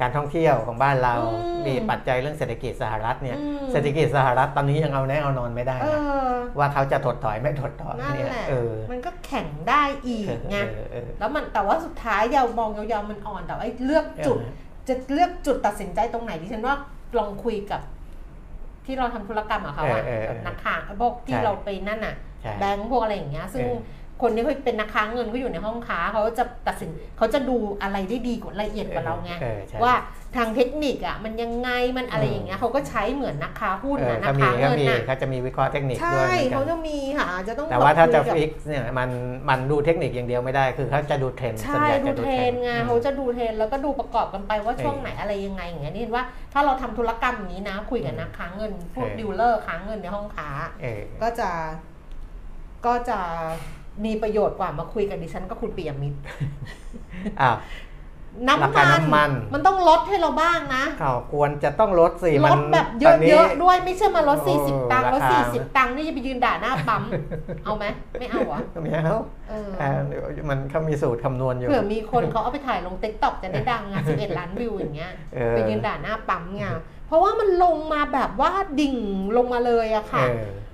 [0.00, 14.38] การท่องเที่ยวของบ้านเราอืมมีปัจจัยเรื่องเศรษฐกิจสหรัฐเนี่ยอืมเศรษฐกิจสหรัฐตอนนี้ยังเอาแน่เอานอนไม่ได้เอนะอว่าเขาจะถดถอยไม่ถดถอยนั่นเนี่ยแหละเออมันก็แข็งได้อีกไงเออเออแล้วมันแต่ว่าสุดท้ายยาวมองยาวๆมันอ่อนแต่ว่าไอ้เลือกจุด
[14.88, 16.74] จะเลือกจุดตัดสินใจตรงไหนดิฉันว่า
[17.18, 17.80] ลองคุยกับ
[18.86, 23.78] ที่เราทำธุรกรรมกับเขาอะเออเออเออกับนักค้าพวกที่ใช่เราไปนั่นอะใช่แบงก์พวกอะไรอย่างเงี้ยซึ่งเออ
[24.22, 29.94] คนที่เขาเป็นนักค้าเงินเขาอยู่ในห้องค้าเขาจะตัดสินเขาจะดูอะไรได้ดีกว่าละเอียดกว่าเราไงออใช่ว่า
[30.36, 39.10] ทางเทคนิคอะมันยังไงมันอะไรอย่างเงี้ยเขาก็ใช้เหมือนนักค้าหุ้นเออนะนัเขากมีค้าเขาเงินมีน่ะเขาจะมีวิเคราะห์เทคนิคด้ใช่วยเหมือนกัเขานจะมีค่ะจะต้องแต่ว่าถ้าจะแบบคุยกับฟิกซ์เนี่ยมัน
[39.48, 50.48] มันดูเทคนิคอย่างเดียวไม่ได้คือเขาจะดูเทรนด์ส่วนใช่ใหญ่ดูจะดูเทรเทรนนด์ด์ไงอืมเขาจะดูเทรนด์แล้วก็ดูประกอบกันไปว่าเออช่วงไหนอะไรยังไงอย่างเงี้ยนี่เห็นว่าถ้าเราทำธุรกรรมอย่างนี้นะ คุยกับนักค้าเงินพวกเออดิวเลอร์ค้าเงินในห้องค้า
[50.82, 51.50] เออก็จะ
[52.86, 53.18] ก็จะ
[54.04, 56.18] มีประโยชน์กว่ามาคุยกับดิฉันก็คุณปียมิตร
[57.40, 57.56] อ้าว
[58.46, 67.02] น้ำราคามันน้ำมัน มันต้องลดให้เราบ้างนะอ้าวควรจะต้องลดสิลมันดแบบเตนนี้ยอะๆด้วยไม่ใช่มาลดโอ้40 ตังค์ลดราคา40 ตังค์นี่จะไปยืนด่าหน้าปั๊ม
[67.64, 67.84] เอาไหม
[68.18, 69.16] ไม่เอาเหรอไม่เอา
[69.50, 76.64] เอออ่าเดี๋ยวมันเขามีสูตรคำนวณอยู่เผื่อมีคนเขาเอาไปถ่ายลงติ๊กต็อกจะได้ดังอะ11 ล้านวิวอย่างเงี้ยเออไปยืนด่าหน้าปั๊มไง
[77.06, 78.96] เพราะว่ามันลงมาแบบว่าดิ่ง
[79.36, 80.30] ลงมาเลยอะเอค่ะอ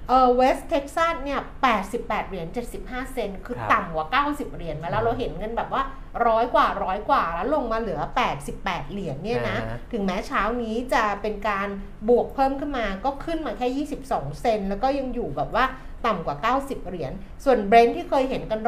[0.08, 1.40] เออ West Texas เนี่ย
[1.80, 2.46] 88 เหรียญ
[2.80, 5.82] 75 เซนต์คือครับต่ำกว่า 90 เหรียญมาแล้วเราเห็นกันแบบว่า
[6.26, 8.00] ร้อยกว่าร้อยกว่าแล้วลงมาเหลือ
[8.46, 11.68] 88 เหรียญเนี่ยนะอ่าถึงแม้เช้านี้จะเป็นการ
[12.08, 15.66] บวกเพิ่มขึ้นมาก็ขึ้นมาแค่ 22 เซนต์แล้วก็ยังอยู่แบบว่า
[16.06, 17.12] ต่ำกว่า 90 เหรียญ
[17.44, 18.60] ส่วน Brent ที่เคยเห็นกัน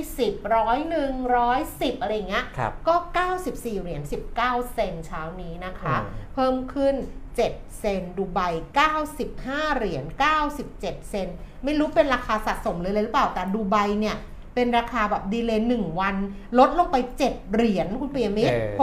[0.00, 2.94] 120ร้อยหนึ่งร้อยสิบอะไรอย่างเงี้ยครับก็
[3.38, 4.02] 94 เหรียญ
[4.36, 6.94] 19 เซนต์เช้านี้นะคะอืมเพิ่มขึ้น
[7.36, 8.40] 7 เซนต์ดูไบ
[9.08, 10.04] 95 เหรียญ
[10.56, 14.16] 97 เซนต์ไม่รู้เป็นราคาสะสมเลยเลยหรือเปล่า แต่ดูไบเนี่ย
[14.54, 16.16] เป็นราคาแบบ delay หนึ่งวัน
[16.58, 18.82] ลดลงไป 7 เหรียญคุณเปียมิตรเออ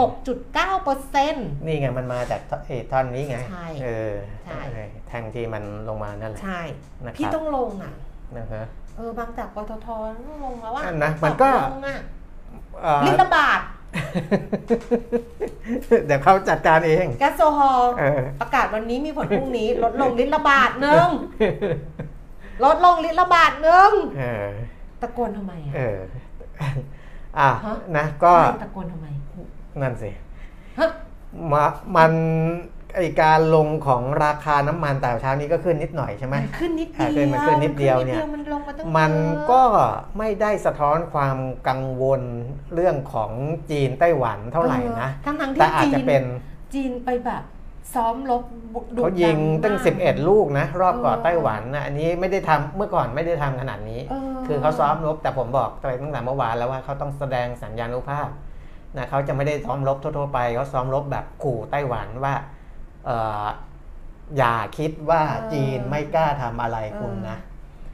[0.78, 4.12] 6.9เปอร์เซ็นต์นี่ไง มันมาจากเอท่อนนี้ไง ใช่เออ
[4.44, 6.60] ใช่เออแทงที่มันลงมานั่นแหละ ใช่
[7.04, 7.92] นะครับพี่ต้องลงอะ
[8.36, 8.64] นะฮะ
[8.96, 9.86] เออบางจากปตท
[10.28, 11.98] ต้องลงแล้วว่าอันนะมันก็ลงอะ
[12.82, 13.60] เอ่อลิตรละบาท
[16.06, 21.08] เดี๋ยวเขาจัดการเอง แก๊สโซฮอล์เออ ประกาศวันนี้มีผลพรุ่งนี้ ลดลงลิตรละบาทหนึ่ง
[22.64, 24.48] ลดลงลิตรละบาทหนึ่งเออ
[25.00, 26.68] ตะโกนทำไมเออะ
[27.38, 28.32] อ อะ ฮะ นะ ก็
[28.64, 29.06] ตะโกนทำไม
[29.80, 30.10] นั่นสิ
[30.78, 30.86] ฮะ
[31.52, 31.64] มา
[31.96, 32.12] มัน
[32.94, 39.62] ไอการลงของราคาน้ำมันแต่เช้านี้ก็ขึ้นนิดหน่อยใช่ไหมมันขึ้นนิดเดีอะยวขึ้นมันขึ้นนิดเดียวเนี่ยมันลงมาตั้งมันเยอะก็
[40.18, 42.22] ไม่ได้สะท้อนความกังวล
[42.74, 43.30] เรื่องของ
[43.70, 46.22] จีนไต้หวันเท่าไหร่นะเออทั้งๆแต่ที่อาจจีจะนเป็น
[46.74, 47.42] จีนไปแบบ
[47.94, 48.42] ซ้อมรบ
[48.96, 58.28] ดุเขายิงดัตั้งมาก11 ลูกนะ รอบเกาะเออไต้หวันนะอันนี้ไม่ได้ทำเมื่อก่อนไม่ได้ทำขนาดนี้เออคือเขาซ้อมรบแต่ผมบอกไปตั้งแต่เมื่อวานแล้วว่าเขาต้องแสดงสัญญาณุภาพ
[58.96, 63.46] นะเขาจะไม่ได้ซ้อมรบทั่วๆไปเขาซ้อมรบแบบขู่ไต้หวันว่าเอ่อ
[64.38, 67.38] อย่าคิดว่าเออจีนไม่กล้าทำอะไรคุณนะ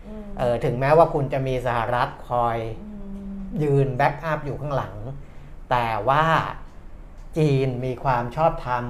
[0.07, 2.59] อืมเออถึงแม้ว่าคุณจะมีสหรัฐคอย
[3.41, 4.97] มยืนแบ็กอัพอยู่ข้างหลัง
[5.71, 6.25] แต่ว่า
[7.39, 8.85] จีนมีความชอบธรรม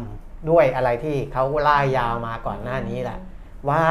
[0.51, 3.19] ด้วยอะไรที่เขาล่ายยาวมาก่อนหน้านี้แหละ
[3.69, 3.85] ว่า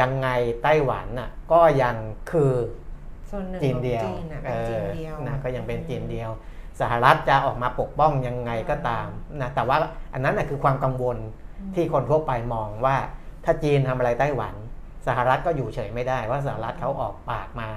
[0.00, 0.28] ยังไง
[0.62, 1.96] ไต้หวันน่ะก็ยัง
[2.30, 2.52] คือ
[3.30, 6.30] ส่วนหนึ่งจีนเดียวของจีนน่ะเอเป็นจีอนเดียวนะก็ยังเป็นจีนเดียว
[6.80, 9.06] สหรัฐจะออกมาปกป้องยังไงก็ตาม
[9.40, 9.76] นะแต่ว่า
[10.12, 11.18] อันนั้นน่ะคือความกังวล
[11.74, 12.96] ที่คนทั่วไปมองว่า
[13.44, 14.54] ถ้าจีนทำอะไรไต้หวัน
[15.06, 17.70] สหรัฐก็อยู่เฉยไม่ได้ว่าสหรัฐเขาออกปากมา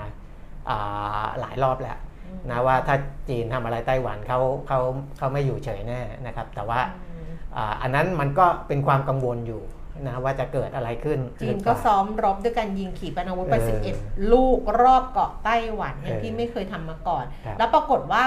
[0.70, 2.96] อ่าหลายรอบแล้วอืมนะว่าถ้า
[3.30, 4.80] จีนทำอะไรไต้หวันเขาเขา
[5.18, 6.80] เขาไม่อยู่เฉยแน่นะครับ แต่ว่า
[7.10, 9.64] อืมอ่าอันนั้นมันก็เป็นความกังวลอยู่
[10.08, 18.26] นะว่าจะเกิดอะไรขึ้น จีนหรือเปก็ล่าซ้อมรบด้วยการยิงขีปนาวุธไปเออ11 ลูกรอบเกาะไต้หวันอย่างเออที่ไม่เคยทำมาก่อนครับแล้วปรากฏว่า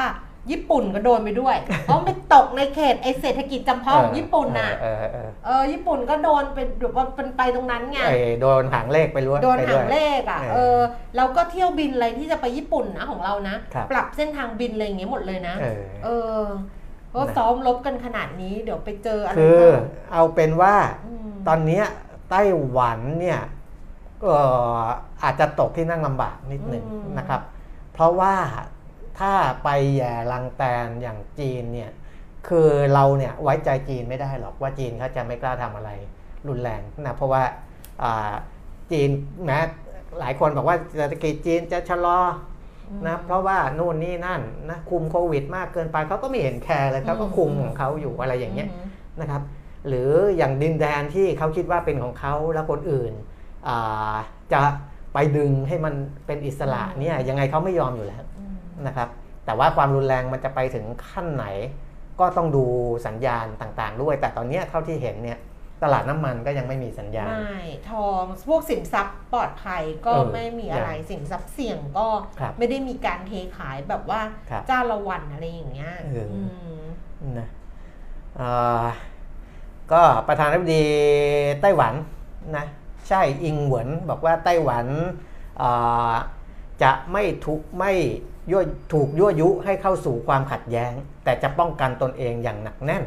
[0.51, 10.79] ญี่ปุ่นก็โดนไปด้วย เพราะไปตกในเขตไอเศรษฐกิจจำเพาะของญี่ปุ่นน่ะ เออเออเออเออญี่ปุ่นก็โดนเป็นแบบว่าเป็นไปตรงนั้นไง เออโดนหางเลขไปด้วยโดนไปหาด้วย งเลขอะ เออ เออ
[11.17, 16.43] แล้วก็เที่ยวบินอะไรที่จะไปญี่ปุ่นนะของเรานะ ครับ ปรับเส้นทางบินอะไรอย่างเงี้ยหมดเลยนะ เออ เออ
[17.15, 20.75] ก็นะ ซ้อมรบกันขนาดนี้เดี๋ยวไปเจออะไรคือบ้างเอาเป็นว่า
[21.31, 21.85] มตอนเนี้ย
[22.31, 23.41] ไต้หวันเนี่ย
[24.23, 24.33] ก็
[25.23, 26.85] อาจจะตกที่นั่งลำบากนิดหนึ่ง
[27.19, 27.41] นะครับ
[27.93, 28.35] เพราะว่า
[29.21, 31.91] ถ้าไปแย่ลังแตนอย่างจีนเนี่ย
[32.49, 35.91] คือเราเนี่ยไว้ใจจีนไม่ได้หรอกว่าจีนเขาจะไม่กล้าทำอะไร
[36.49, 37.43] รุนแรงนะเพราะว่า
[38.03, 38.33] อ่า
[38.91, 39.09] จีน
[39.45, 39.59] แม้
[40.21, 42.21] หลายคนบอกว่าเศรษฐกิจจีนจะชะลอ
[43.09, 48.69] นะเพราะว่านู่นนี่นั่นนะคุมโควิด มากเกินไปเขาก็ไม่เห็นแคร์เลยเขาก็คุมของเขาอยู่อะไรอย่างเงี้ย
[49.21, 49.43] นะครับ
[49.89, 53.13] หรืออย่างดินแดนที่เขาคิดว่าเป็นของเขาแล้วคนอื่น
[53.69, 54.15] อ่า
[54.53, 54.61] จะ
[55.15, 55.95] ไปดึงให้มัน
[56.27, 58.40] เป็นอิสระอืมเนี่ยยังไงเขาไม่ยอมอยู่แล้วอืม
[58.87, 59.09] นะครับ
[59.45, 61.47] แต่ว่าความรุนแรงมันจะไปถึงขั้นไหน
[62.21, 62.65] ก็ต้องดู
[63.07, 65.39] สัญญาณต่างๆ ด้วย แต่ตอนเนี้ยเท่าที่เห็นเนี่ย
[65.83, 72.07] ตลาดน้ำมันก็ยังไม่มีสัญญาณไม่ทองพวกสินทรัพย์ปลอดภัยก็เออไม่มีอะไรสินทรัพย์เสี่ยงก็
[72.41, 76.43] ครับไม่ได้มีการเทขายแบบว่าครับจ้าละวันอะไรอย่างเงี้ยเอออื
[76.81, 77.49] มนะ
[78.41, 78.87] อ่า
[79.93, 80.85] ก็ประธานาธิบดี
[81.61, 81.95] ไต้หวัน
[82.57, 82.67] นะ
[83.09, 84.87] ใช่อิงเหวินบอกว่าไต้หวัน
[85.63, 86.13] อ่า
[86.83, 87.93] จะไม่ทุกไม่
[88.51, 90.93] ยั่วถูกยั่วยุให้เข้าสู่ความขัดแย้ง
[91.25, 93.05] แต่จะป้องกันตนเองอย่างหนักแน่น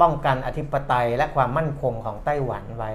[0.00, 2.92] ป้องกันอธิปไตยและความมั่นคงของไต้หวันไว้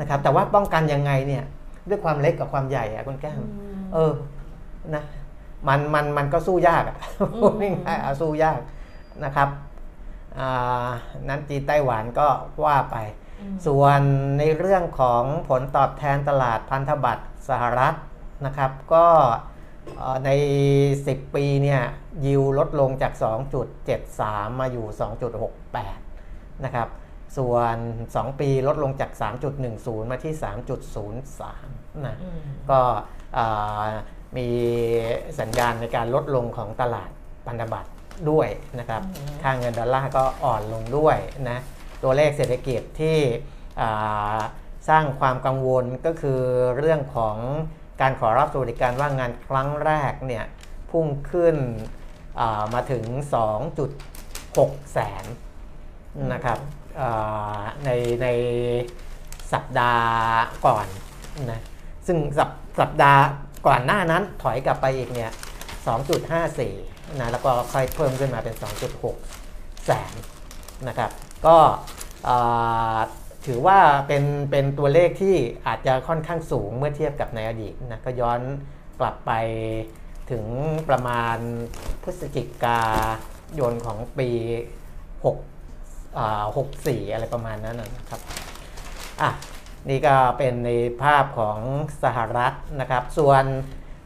[0.00, 1.44] นะครับ แต่ว่าป้องกันยังไงเนี่ย
[1.88, 3.40] ด้วยความเล็กกับความใหญ่อะคุณแก้ม
[3.94, 4.12] เออ
[4.94, 5.04] นะ
[5.68, 6.98] มันมันมันก็สู้ยากอะ
[7.40, 8.60] พูดง่ายๆเอาสู้ยาก
[9.24, 9.48] นะครับ
[10.38, 10.88] อ่า
[11.28, 12.28] นั้นจีนไต้หวันก็
[12.64, 12.96] ว่าไป
[13.40, 14.00] อืมส่วน
[14.38, 17.94] ในเรื่องของผลตอบแทนตลาดพันธบัตรสหรัฐ
[18.46, 19.49] นะครับ ก็เอ่อ
[20.24, 20.30] ใน
[20.84, 21.82] 10 ปีเนี่ย
[22.24, 23.12] ยิวลดลงจาก
[23.86, 24.86] 2.73 มาอยู่
[25.74, 26.88] 2.68 นะครับ
[27.36, 27.76] ส่วน
[28.10, 29.10] 2 ปีลดลงจาก
[29.60, 30.34] 3.10 มาที่
[31.38, 32.80] 3.03 นะอืมก็
[33.36, 33.88] อ่า
[34.36, 34.48] มี
[35.40, 37.10] สัญญาณในการลดลงของตลาด
[37.46, 37.90] พันธบัตร
[38.30, 38.48] ด้วย
[38.78, 41.16] นะครับอืมค่าเงินดอลลาร์ก็อ่อนลงด้วย
[41.50, 41.58] นะ
[42.02, 43.18] ตัวเลขเศรษฐกิจที่
[43.80, 44.38] อ่า
[44.88, 46.40] สร้างความกังวลก็คือ
[46.78, 47.36] เรื่องของ
[48.00, 50.44] การขอรับสวัสดิการว่างงานครั้งแรกเนี่ย
[50.90, 53.04] พุ่งขึ้นามาถึง
[53.78, 55.24] 2.6 แสน
[56.32, 56.58] นะครับ
[57.84, 57.90] ใน
[58.22, 58.28] ใน
[59.52, 60.12] สัปดาห์
[60.66, 60.86] ก่อน
[61.50, 61.60] นะ
[62.06, 63.22] ซึ่งสัปสัปดาห์
[63.66, 65.30] ก่อนหน้านั้นถอยกลับไปอีกเนี่ย
[66.04, 68.54] 2.54 นะแล้วก็ค่อยเพิ่มขึ้นมาเป็น
[69.20, 70.12] 2.6 แสน
[70.88, 71.10] นะครับ
[71.46, 71.56] ก็
[73.46, 78.40] ถือว่าเป็นเป็นตัวเลขที่อาจจะค่อนข้างสูงเมื่อเทียบกับในอดีตนะก็ย้อน
[79.00, 79.32] กลับไป
[80.30, 80.44] ถึง
[80.88, 81.36] ประมาณ
[82.02, 82.82] พฤศจิกา
[83.58, 84.28] ยนของปี
[85.24, 86.44] 6อ่า
[86.78, 88.20] 64 อะไรประมาณนั้นนะนะครับ
[89.20, 89.30] อะ
[89.88, 90.70] นี่ก็เป็นใน
[91.02, 91.58] ภาพของ
[92.04, 93.44] สหรัฐนะครับ ส่วน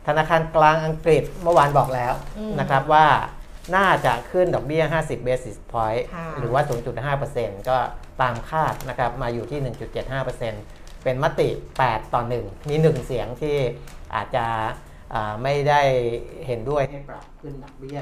[0.07, 3.07] ธนาคารกลางอังกฤษเมื่อวานบอกแล้วอืมนะครับว่า
[3.77, 6.63] น่าจะขึ้นดอกเบี้ย 50 basis point ค่ะหรือว่า
[7.15, 7.77] 0.5%ก็
[8.23, 9.61] ตามคาดนะครับมาอยู่ที่
[10.33, 11.49] 1.75%เป็นมติ
[11.81, 13.57] 8 ต่อ 1 มี 1 เสียงที่
[14.15, 14.47] อาจจะ
[15.15, 15.81] อ่าไม่ได้
[16.47, 18.01] เห็นด้วยให้ปรับขึ้นดอกเบี้ย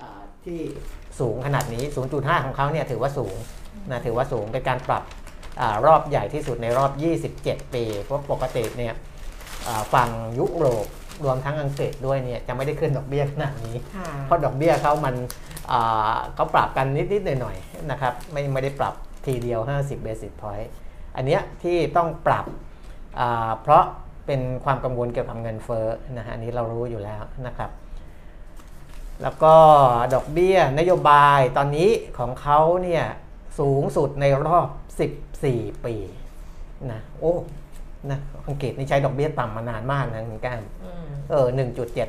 [0.00, 0.60] อ่าที่
[1.20, 3.36] สูงขนาดนี้ 0.5 ของเขาเนี่ยถือว่าสูง
[3.90, 5.02] นะถือว่าสูงเป็นการปรับ
[5.60, 6.90] อารอบใหญ่ที่สุดในรอบ
[7.32, 8.94] 27 ปีเพราะปกติเนี่ย
[9.66, 10.86] อ่าฝั่งยุโรป
[11.24, 15.14] รวมทั้งอังกฤษด้วยเนี่ยจะไม่ได้ขึ้นดอกเบี้ยขนาดนี้ค่ะเพราะดอกเบี้ยเขามัน
[15.70, 18.94] อ่าเขาปรับกันนิดๆหน่อยๆนะครับไม่ไม่ได้ปรับ
[19.26, 20.68] ทีเดียว 50 basis point
[21.16, 22.46] อันเนี้ยที่ต้องปรับ
[23.20, 23.84] อ่าเพราะ
[24.26, 27.70] เป็นความกังวลเกี่ยวกับเงินเฟ้อนะฮะอันนี้เรารู้อยู่แล้วนะครับ
[29.22, 29.54] แล้วก็
[30.14, 33.04] ดอกเบี้ยนโยบายตอนนี้ของเขาเนี่ย
[33.58, 34.68] สูงสุดในรอบ
[35.26, 35.94] 14 ปี
[36.92, 37.34] นะโอ้
[38.10, 41.46] นะอังกฤษนี่ใช้ดอกเบี้ยต่ำมานานมากนะคุณแก้มอืมเออ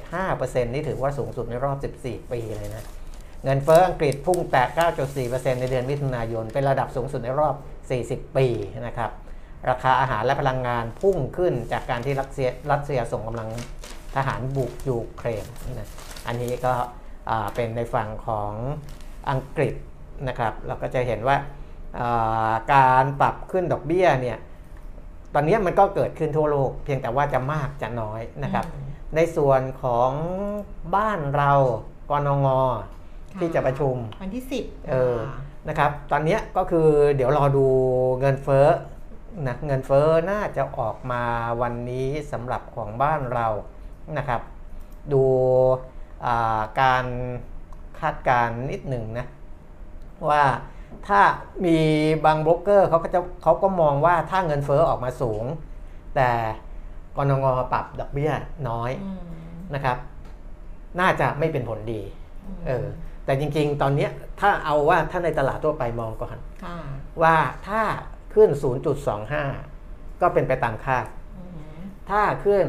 [0.01, 2.83] 1.75%นี่ถือว่าสูงสุดในรอบ 14 ปีเลยนะ
[3.43, 4.63] เงินเฟ้ออังกฤษพุ่งแตะ
[5.13, 7.55] 9.4%ในเดือนมิถุนายน เป็นระดับสูงสุดในรอบ
[7.95, 8.47] 40 ปี
[8.87, 9.11] นะครับ
[9.69, 13.49] ราคาอาหารและพลังงานพุ่งขึ้นจากการที่รัสเซียรัสเซียส่งกำลัง
[14.15, 15.45] ทหารบุกยูเครน
[15.77, 15.89] นะ
[16.27, 16.73] อันนี้ก็
[17.29, 18.51] อ่าเป็นในฝั่งของ
[19.29, 19.75] อังกฤษ
[20.27, 21.37] นะครับ เราก็จะเห็นว่า
[21.99, 24.37] อ่าการปรับขึ้นดอกเบี้ยเนี่ย
[25.33, 30.11] ตอนนี้มันก็เกิดขึ้นทั่วโลก เพียงแต่ว่าจะมากจะน้อยนะครับอืมในส่วนของ
[30.95, 31.51] บ้านเรา
[32.09, 33.00] กนงค่ะ
[33.39, 35.17] ที่จะประชุมวันที่สิบเออ
[35.69, 37.65] นะครับ ตอนเนี้ยก็คือเดี๋ยวรอดู
[38.19, 38.67] เงินเฟ้อ
[39.47, 41.23] นะเงินเฟ้อน่าจะออกมา
[41.61, 43.47] วันนี้สำหรับของบ้านเรา
[44.17, 44.41] นะครับ
[45.13, 45.23] ดู
[46.25, 47.05] อ่าการ
[47.99, 49.25] คาดการณ์นิดหนึ่งนะ
[50.29, 50.43] ว่า
[51.07, 51.21] ถ้า
[51.65, 51.77] มี
[52.25, 55.43] บางโบรกเกอร์เขาก็จะเขาก็มองว่าถ้าเงินเฟ้อออกมาสูง
[56.15, 56.29] แต่
[57.17, 58.31] กรงงปรับดอกเบี้ย
[58.69, 59.19] น้อยอืม
[59.75, 59.97] นะครับ
[60.99, 62.01] น่าจะไม่เป็นผลดี
[62.45, 62.85] อืมเออ
[63.31, 66.77] แต่จริงๆ ตอนเนี้ยถ้าเอาว่าถ้าในตลาดทั่วไปมองก่อนค่ะ
[67.23, 67.81] ว่าถ้า
[68.33, 68.49] ขึ้น
[69.35, 71.05] 0.25 ก็เป็นไปตามคาด
[71.37, 71.45] อื
[71.77, 72.65] มถ้าขึ้น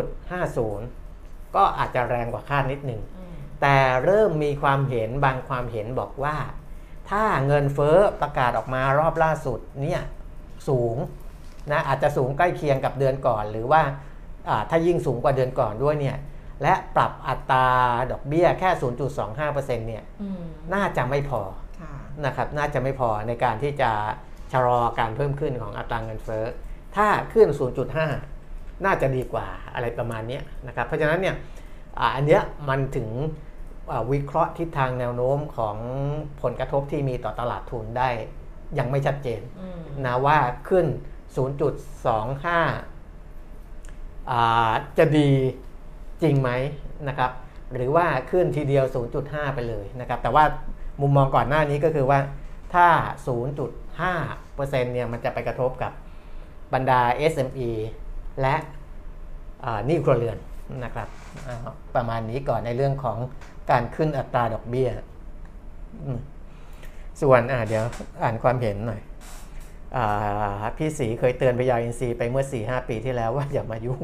[0.00, 6.36] 0.50 ก็อาจจะแรงกว่าคาดนิดหนึ่งอืมแต่เริ่มมีความเห็นบางความเห็นบอกว่า
[7.10, 10.02] ถ้าเงินเฟ้อประกาศออกมารอบล่าสุดเนี่ย
[10.68, 10.96] สูง
[11.70, 13.82] นะอาจจะสูงใกล้เคียงกับเดือนก่อน หรือว่า
[14.48, 16.18] อ่าถ้ายิ่งสูงกว่าเดือนก่อนด้วยเนี่ย
[16.62, 17.68] และปรับอัตรา
[18.10, 18.70] ดอกเบี้ยแค่
[19.14, 20.42] 0.25%เนี่ยอืม
[20.74, 21.42] น่าจะไม่พอ
[21.80, 21.92] ค่ะ
[22.26, 23.90] นะครับน่าจะไม่พอในการที่จะ
[24.52, 26.44] ชะลอการเพิ่มขึ้นของอัตราเงินเฟ้อ
[26.96, 27.48] ถ้าขึ้น
[28.16, 31.36] 0.5 น่าจะดีกว่าอะไรประมาณเนี้ยนะครับเพราะฉะนั้นเนี่ย
[31.98, 33.08] อ่าอันเนี้ยมันถึง
[33.90, 35.76] อ่าวิเคราะห์ทิศทางแนวโน้มของ
[36.42, 38.10] ผลกระทบที่มีต่อตลาดทุนได้
[38.78, 40.86] ยังไม่ชัดเจนอืมนะว่าขึ้น
[42.12, 45.30] 0.25อ่าจะดี
[46.22, 46.50] จริงไหม
[47.08, 47.30] นะครับ
[47.74, 48.84] หรือว่าขึ้นทีเดียว
[49.20, 50.44] 0.5 ไปเลยนะครับแต่ว่า
[51.00, 52.18] มุมมองก่อนหน้านี้ก็คือว่า
[52.74, 52.86] ถ้า
[54.06, 55.92] 0.5%เนี่ยมันจะไปกระทบกับ
[56.74, 57.00] บรรดา
[57.32, 57.70] SME
[58.40, 58.54] และ
[59.88, 60.38] นี้ครัวเรือน
[60.84, 61.08] นะครับ
[61.94, 63.18] ประมาณนี้ก่อนในเรื่องของ
[63.70, 64.88] การขึ้นอัตราดอกเบี้ย
[67.22, 67.84] ส่วนเดี๋ยว
[68.22, 69.00] อ่านความเห็นหน่อย
[69.96, 69.98] อ
[70.76, 74.02] พี่สีเคยเตือนพญาอินทรีไปเมื่อ 4-5 ปีที่แล้วว่าอย่ามายุ่ง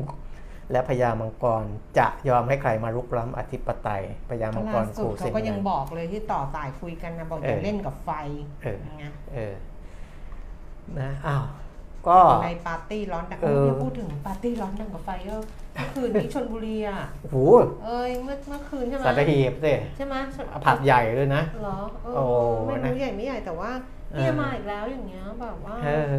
[0.73, 1.65] และพญามังกร
[1.99, 8.11] จะยอมให้ใครมารุกล้ำอธิปไตยพญามังกล่ารสุดขู่เขาสิ่งก็ยังนั้นบอกเลยที่ต่อสายคุยกันนะบอกอย่าเออเล่นกับไฟ
[8.63, 9.55] เออไงเออ
[11.01, 11.45] นะอ้าว
[12.09, 15.37] ก็ในปาร์ตี้ร้อนดังเออโอ้ยพูดถึงปาร์ตี้ร้อนดังกับไฟก็
[15.75, 17.39] เมื่อคืนนี้ชนบุรีอะโอ้โห
[17.85, 20.15] เอ้ยเมื่อเมื่อคืนใช่ไหมสัตหีบสิใช่ไหม
[20.67, 22.29] ผับใหญ่เลยนะเหรอเอโอ้อ
[22.67, 23.71] ไม่นะรู้ใหญ่ไม่ใหญ่แต่ว่า
[24.13, 26.17] เออเนี่ยมาอีกแล้วอย่างเงี้ยแบบว่าเออ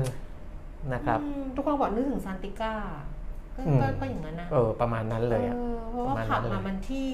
[0.93, 2.73] นะครับอืมทุกคนบอกนึกถึงซานติก้า
[3.57, 7.05] ก็อืมก็ก็อย่างนั้นนะเออประมาณนั้นเลยอะเออเพราะว่าประมาณผับนั้นเลยมามันที่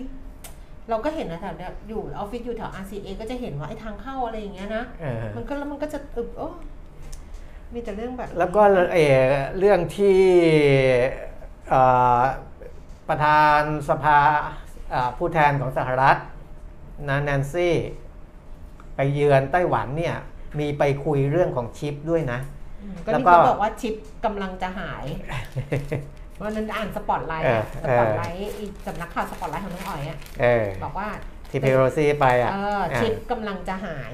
[0.89, 6.49] เราก็เห็นนะแถวเนี้ยอยู่ออฟฟิศอยู่แถว RCA ก็จะเห็นว่าไอ้ทางเข้าอะไรอย่างเงี้ยนะเออมันก็แล้วมันก็จะอึบโอ้
[7.73, 8.61] มีแต่เรื่องแบบนี้แล้วก็
[8.93, 9.17] เออ
[9.59, 10.19] เรื่องที่
[11.69, 11.81] เอ่
[12.19, 12.21] อ
[13.09, 14.19] ประธานสภา
[14.93, 16.17] อ่าผู้แทนของสหรัฐ
[17.09, 17.75] นะแนนซี่
[18.95, 20.15] ไปเยือนไต้หวันเนี่ย
[20.59, 22.39] มีไปคุยเรื่องของชิปด้วยนะ
[22.81, 25.03] อืมก็แล้วมีก็คนบอกว่าชิปกำลังจะหาย
[26.43, 31.07] วันนั้นอ่านสปอตไลท์อะเออสปอตไลท์อีสำนักข่าวสปอตไลท์ของน้องอ๋อยอะเออบอกว่า
[31.49, 34.11] ที่เพโลซี่ไปอะเอออ่าชิปกำลังจะหาย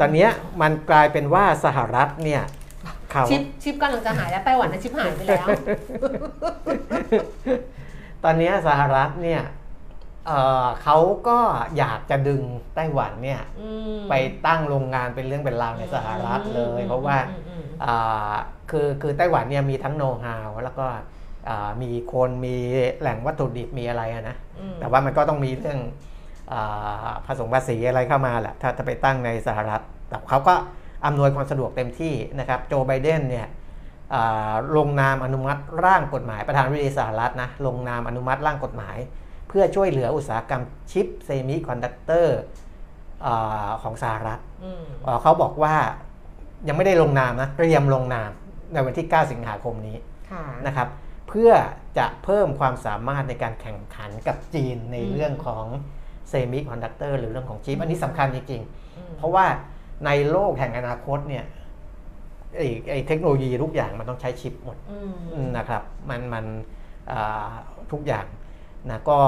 [0.00, 0.30] ตอนเนี้ย
[0.62, 2.42] มันกลายเป็นว่าสหรัฐเนี่ย
[3.12, 5.48] เขาชิปชิปกำลังจะหายแล้วไต้หวันนะชิปหายไปแล้ว
[8.24, 9.42] ตอนเนี้ยสหรัฐเนี่ย
[10.26, 10.96] เอ่อเขา
[11.28, 11.38] ก็
[11.78, 12.42] อยากจะดึง
[12.74, 14.14] ไต้หวันเนี่ยอืมไป
[14.46, 18.32] ตั้งโรงงานเป็นเรื่องเป็นราวในสหรัฐเลยอืมเพราะว่าอืมอืมอ่า
[18.70, 21.02] คือคือไต้หวันเนี่ยมีทั้งโน้ตฮาวแล้วก็อ่า
[21.82, 22.56] มีคนมี
[23.00, 25.78] แหล่งวัตถุดิบมีอะไรอะนะอืมแต่ว่ามันก็ต้องมีเรื่อง
[26.52, 30.54] อาผสมภาษีอะไรเข้ามาแหละถ้าจะไปตั้งในสหรัฐแต่เขาก็
[31.06, 33.46] อำนวยความสะดวกเต็มที่นะครับโจไบเดนเนี่ย
[34.14, 38.96] อ่าลงนามอนุมัติร่างกฎหมายประธานาธิบดีสหรัฐนะลงนามอนุมัติร่างกฎหมาย
[39.48, 42.40] เพื่อช่วยเหลืออุตสาหกรรมชิปเซมิคอนดักเตอร์
[43.82, 45.74] ของสหรัฐอืมเอ่อเขาบอกว่า
[46.68, 48.30] ยังไม่ได้ลงนามนะเตรียมลงนาม
[48.72, 49.96] ในวันที่ 9 สิงหาคมนี้
[50.30, 51.52] ค่ะนะครับเพื่อ
[51.98, 55.64] จะเพิ่มความสามารถในการแข่งขันกับจีนในเรื่องของ
[56.28, 58.62] เซมิคอนดักเตอร์หรือเรื่องของชิปอันนี้สำคัญจริง
[58.96, 59.46] อืมๆเพราะว่า
[60.06, 61.44] ในโลกแห่งอนาคตเนี่ย
[62.56, 64.98] ไอ้ไอ้เทคโนโลยีทุกอย่างมันต้องใช้ชิปหมดอื
[65.44, 66.44] มนะครับ มันมัน
[67.10, 67.50] อ่า
[67.92, 68.26] ทุกอย่าง
[68.90, 69.20] นะก็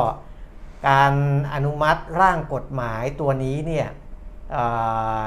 [0.89, 1.15] การ
[1.55, 3.89] อนุมัติร่างกฎหมายตัวนี้เนี่ย
[4.57, 5.25] อ่า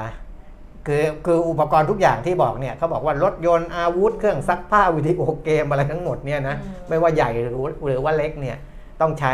[0.86, 8.56] คือคืออุปกรณ์ทุกอย่างที่บอกเนี่ยเขาบอกว่ารถยนต์อาวุธเครื่องซักผ้าวิดีโอเกมอะไรทั้งหมดเนี่ยนะอืมไม่ว่าใหญ่หรือหรือว่าเล็กเนี่ย
[9.00, 9.32] ต้องใช้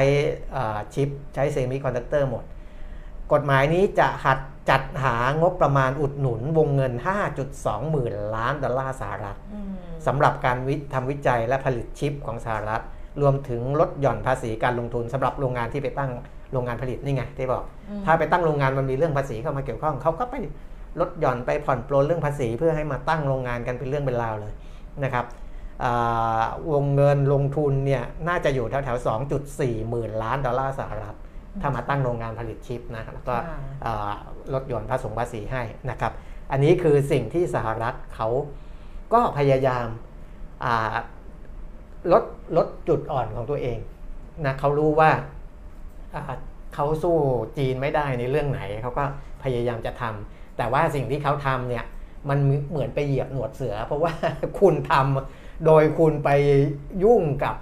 [0.57, 2.45] อ่าชิปใช้เซมิคอนดักเตอร์หมด
[3.33, 4.39] กฎหมายนี้จะหัด
[4.71, 6.93] จัดหางบประมาณอุดหนุนวงเงิน
[7.43, 9.71] 5.2 หมื่นล้านดอลลาร์สหรัฐอืม
[10.07, 12.83] สำหรับการวิทำวิจัยและผลิตชิปของสหรัฐ
[13.21, 16.11] รวมถึงลดหย่อนภาษีการลงทุนสำหรับโรงงานที่ไปตั้ง
[16.53, 20.35] โรงงานผลิตนี่ไงที่บอกอืมถ้าไปตั้งโรงงานมันมีเรื่องภาษีเข้ามาเกี่ยวข้องเขาก็ไป
[21.01, 24.53] ลดหย่อนไปผ่อนปลนเรื่องภาษีเพื่อให้มาตั้งโรงงานกันเป็นเรื่องเป็นราวเลย
[25.05, 25.27] นะครับ
[25.85, 29.07] อ่าวงเงินลงทุนเนี่ยน่าจะอยู่แถวๆ
[29.47, 31.17] 2.4 หมื่นล้านดอลลาร์สหรัฐ
[31.61, 34.15] ถ้ามาตั้งโรงงานผลิตชิปนะแล้วก็ค่ะอ่า
[34.55, 36.13] ลดหย่อนภาษีภาษีให้นะครับ
[36.53, 38.29] อันนี้คือสิ่งที่สหรัฐเขา
[39.13, 39.87] ก็พยายาม
[40.65, 40.95] อ่า
[42.13, 42.25] ลด
[42.57, 43.79] ลดจุดอ่อนของตัวเอง
[44.47, 45.11] นะเขารู้ว่า
[46.15, 46.23] อ่า
[46.75, 47.17] เขาสู้
[47.59, 49.05] จีนไม่ได้ในเรื่องไหน เขาก็
[49.43, 51.85] พยายามจะทำ แต่ว่าสิ่งที่เขาทำเนี่ย
[52.29, 52.39] มัน
[52.71, 54.13] เหมือนไปเหยียบหนวดเสือ เพราะว่า
[54.61, 56.31] คุณทำโดยคุณไป
[57.05, 57.57] ยุ่งกับ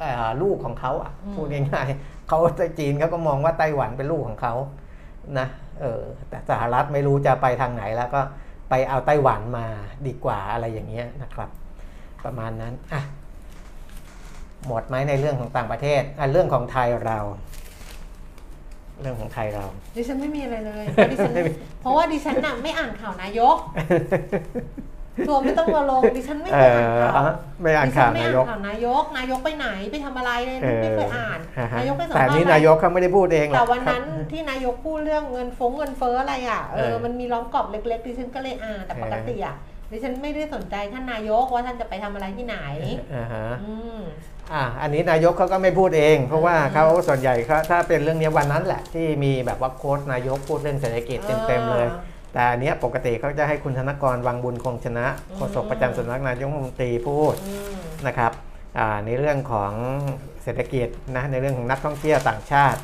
[0.00, 2.38] เอ่อลูกของเขาอะอืมพูดง่ายๆเขา
[2.78, 4.54] จีนเขาก็มองว่าไต้หวันเป็นลูกของเขา
[5.38, 5.46] นะ
[5.80, 8.20] เออแต่สหรัฐไม่รู้จะไปทางไหนแล้วก็
[8.70, 9.66] ไปเอาไต้หวันมา
[10.06, 11.50] ดีกว่าอะไรอย่างเงี้ยนะครับ
[12.24, 13.02] ประมาณนั้นอะ
[14.66, 17.18] หมดไหมในเรื่องของต่างประเทศอะเรื่องของไทยเรา
[19.00, 19.64] เรื่องของไทยเรา
[19.96, 21.32] ดิฉันไม่มีอะไรเลยเพราะดิฉัน
[21.80, 23.56] เพราะว่าดิฉันน่ะไม่อ่านข่าวนายก
[25.28, 27.24] ตัวไม่ต้องมาลงดิฉันไม่เอเคยอ่านอข่าว
[27.62, 39.56] ไม่อ่านข่าวดิฉันายกไม่อ่านข่าวนายกนายกไปไหนไปทำอะไรเลยไม่เคยอ่านเออฮะนายกไปสัมแต่ภาษณ์นี่อะไรนายกเขาไม่ได้พูดเองหรแต่อกวันนั้นที่นายกพูดเรื่องเงินฟงเงินเฟ้ออะไรอะเอเอออมันมีล้อมกรอบเล็กๆดิฉันก็เลยอ่านแต่ปกติอะ
[39.92, 42.56] ดิฉันไม่ได้สนใจท่านนายกว่าท่านจะไปทำอะไรที่ไหน
[44.52, 51.86] อ่าฮะอืมอะอันนี้นายกเขาก็ไม่พูดเอง เพราะว่าอืมเขาส่วนใหญ่เขาถ้าเป็นเรื่องนี้วันนั้นแหละที่มีแบบว่าโค้ชนายกพูดเรื่องเศรษฐกิจเต็มๆเลย
[52.32, 57.62] แต่อันเนี้ยปกติเขาจะให้คุณธนกรวังบุญคงชนะอืมโฆษกประจำสำนักนายกรัฐมนตรีพูดอืม
[58.06, 58.32] นะครับ
[58.78, 59.72] อ่าในเรื่องของ
[60.42, 62.80] เศรษฐกิจนะในเรื่องของนักท่องเที่ยวต่างชาติ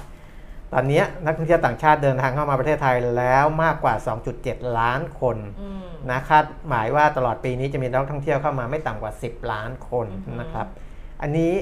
[0.72, 3.94] ตอนเนี้ยนักท่องเที่ยวต่างชาติเดินทางเข้ามาประเทศไทยแล้วมากกว่า
[4.36, 10.66] 2.7 ล้านคนอืมนะคาดหมายว่าตลอดปีนี้จะมีนักท่องเที่ยวเข้ามาไม่ต่ำกว่า 10 ล้านคนอือฮึนะครับ
[11.22, 11.52] อันนี้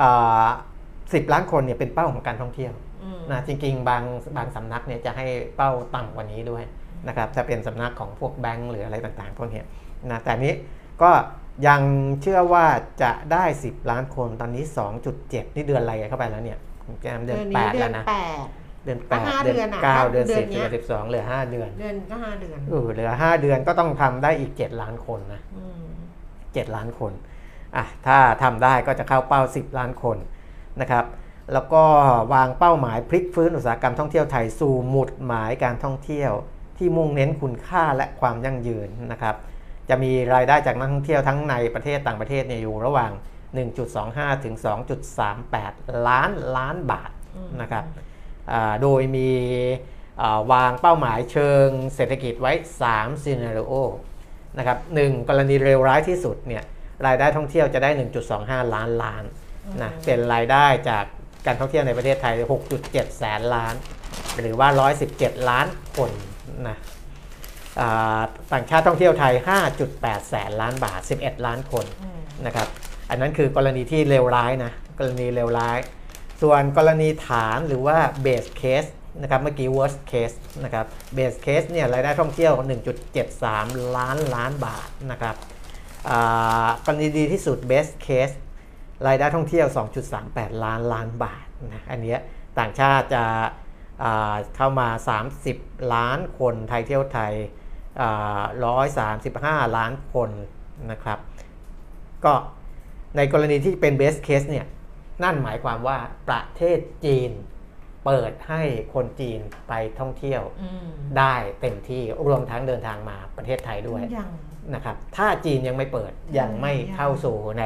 [0.00, 0.46] อ่า
[0.92, 2.72] 10ล้านคนเนี่ยเป็นเป้าของการท่องเที่ยว
[3.04, 4.02] อืมนะจริงๆ บาง
[4.36, 5.26] บางสำนักเนี่ยจะให้
[5.56, 6.64] เป้าต่ำกว่านี้ด้วย
[7.08, 9.66] นะครับถ้าเป็นสำนักของพวกแบงก์หรืออะไรต่างๆพวกเนี้ย
[10.10, 10.54] นะแต่อันนี้
[11.02, 11.10] ก็
[11.68, 11.82] ยัง
[12.22, 12.66] เชื่อว่า
[13.02, 14.64] จะได้ 10 ล้านคนตอนนี้
[15.10, 18.46] 2.7 นี่เดือนอะไรเข้าไปแล้วเนี่ยคุณแก้มเดือนนี้8เดืแล้อนวนะแปด
[18.84, 25.84] เดือนก็8ห้าเดือนเดือนอะ9เดือนเดือน10เนี้เดือยน12เหลือ5เดือน เดือนก็ห้าเดือนเออเหลือ5เดือนก็ต้องทำได้อีก7ล้านคนนะอืม
[26.32, 27.12] 7ล้านคน
[27.76, 30.16] อะถ้าทำได้ก็จะเข้าเป้า 10 ล้านคน
[30.80, 31.04] นะครับ
[31.52, 31.84] แล้วก็
[32.34, 36.32] วางเป้าหมายพลิกฟื้นอุตสาหกรรมท่องเที่ยวไทยสู่หมุดหมายการท่องเที่ยว
[36.78, 39.36] ที่มุ่งเน้นคุณค่าและความยั่งยืนนะครับ
[39.88, 43.12] จะมีรายได้จากนักท่องเที่ยวทั้งในประเทศต่างประเทศเนี่ยอยู่ระหว่าง
[43.78, 44.54] 1.25 ถึง
[45.30, 47.10] 2.38 ล้านล้านบาท
[47.60, 47.84] นะครับ
[48.82, 49.30] โดยมี
[50.52, 52.52] วางเป้าหมายเชิงเศรษฐกิจไว้
[52.88, 53.72] 3ซีนารีโอ
[54.58, 56.64] นะครับหนึ่งกรณีเลวร้ายที่สุดเนี่ย
[57.06, 57.90] รายได้ท่องเที่ยวจะได้
[58.32, 59.24] 1.25 ล้านล้าน
[59.82, 61.04] นะเป็นรายได้จาก
[61.46, 62.34] การท่องเที่ยวในประเทศไทย
[62.76, 63.74] 6.7 แสนล้าน
[64.40, 64.68] หรือว่า
[65.08, 66.10] 117 ล้านคน
[66.68, 66.76] นะ
[67.80, 68.20] อ่า
[68.52, 69.34] ต่างชาติท่องเที่ยวไทย
[69.80, 72.68] 5.8 แสนล้านบาท 11 ล้านคนอืมนะครับ
[73.10, 75.78] อันนั้นคือกรณีที่เลวร้ายนะ กรณีเลวร้าย
[76.42, 78.90] ส่วนกรณีฐานหรือว่า base case
[79.22, 82.52] นะครับ เมื่อกี้ worst case นะครับ base case เนี่ยรายได้ท่องเที่ยว
[83.24, 85.53] 1.73 ล้านล้านบาทนะครับอ่า
[86.84, 88.34] กรณีดีที่สุด best case
[89.06, 89.66] รายได้ท่องเที่ยว
[90.16, 92.20] 2.38 ล้านล้านบาทนะอันเนี้ย
[92.58, 93.24] ต่างชาติจะ
[94.02, 94.88] อ่าเข้ามา
[95.40, 97.32] 30 ล้านคนไทยเที่ยวไทย
[98.00, 98.42] อ่า
[99.62, 100.30] 135 ล้านคน
[100.90, 101.18] นะครับ
[102.24, 102.34] ก็
[103.16, 104.66] ในกรณีที่เป็น best case เนี่ย
[105.22, 107.30] นั่นหมายความว่าประเทศจีน
[108.04, 108.62] เปิดให้
[108.94, 110.88] คนจีนไปท่องเที่ยวอืม
[111.18, 114.30] ได้เต็มที่รวมทั้งเดินทางมาประเทศไทยด้วยยัง
[114.74, 117.64] นะครับถ้าจีนยังไม่เปิดยังไม่เข้าสู่ใน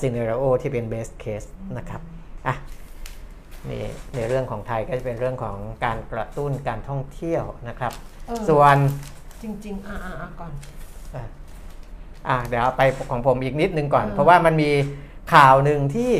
[0.00, 2.00] ซีเน r โอที่เป็น best case นะครับ
[2.46, 2.56] อะ
[3.70, 3.84] นี่
[4.16, 7.92] ในเรื่องของไทยก็จะเป็นเรื่องของการกระตุ้นการท่องเที่ยวนะครับ
[8.26, 8.76] เออส่วน
[9.42, 10.52] จริง ๆ อ่าอ่าก่อน
[11.14, 11.24] อะ
[12.28, 14.70] อะเดี๋ยวเอาไปของผมอีกนิดนึงก่อนเออเพราะว่ามันมี
[15.34, 16.12] ข่าวหนึ่งที่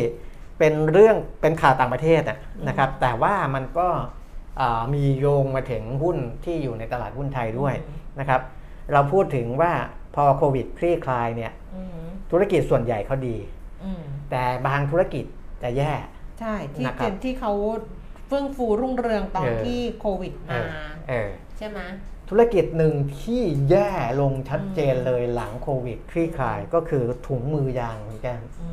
[0.59, 2.38] เป็นเรื่องเป็นข่าวต่างประเทศอะ
[2.69, 3.88] นะครับ แต่ว่ามันก็
[4.61, 7.75] อ่ามีโยงมาถึงหุ้นที่อยู่ในตลาดหุ้นไทยด้วย
[8.21, 8.41] นะครับ
[8.92, 9.73] เราพูดถึงว่า
[10.14, 13.37] พอโควิดคลี่คลายเนี่ยอืมธุรกิจส่วนใหญ่เขาดี
[13.85, 15.25] อืมแต่บางธุรกิจ
[15.62, 15.92] จะแย่
[16.40, 17.53] ใช่ที่นะครับเป็นที่เขา
[18.27, 20.75] เฟื่องฟูรุ่งเรืองตอนเออที่โควิดเอมาอ
[21.09, 21.81] เออใช่ไหม
[22.31, 23.90] ธุรกิจหนึ่งที่แย่
[24.21, 28.68] ลงชัดเจนเลยหลังโควิดคลี่คลายก็คือถุงมือยางคุณแก้มอื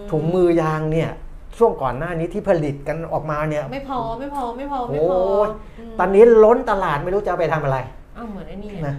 [0.00, 1.10] มถุงมือยางเนี่ย
[1.58, 5.48] ช่วงก่อนหน้านี้ที่ผลิตกันออกมาเนี่ย ไม่พอไม่พอไม่พอไม่โอ้พอย
[5.94, 7.78] มตอนนี้ล้นตลาดไม่รู้จะเอาไปทำอะไร
[8.16, 8.96] อ้าวเหมือนไอ้นี่ไงนะ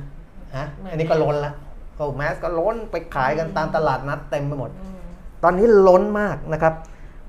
[0.57, 1.53] ฮะเหมือนอันนี้ก็ล้นละ
[1.95, 4.99] โอ้แมสก็ล้นไปขายกันตามตลาดนัดเต็มไปหมดอืม
[5.43, 6.73] ตอนนี้ล้นมากนะครับ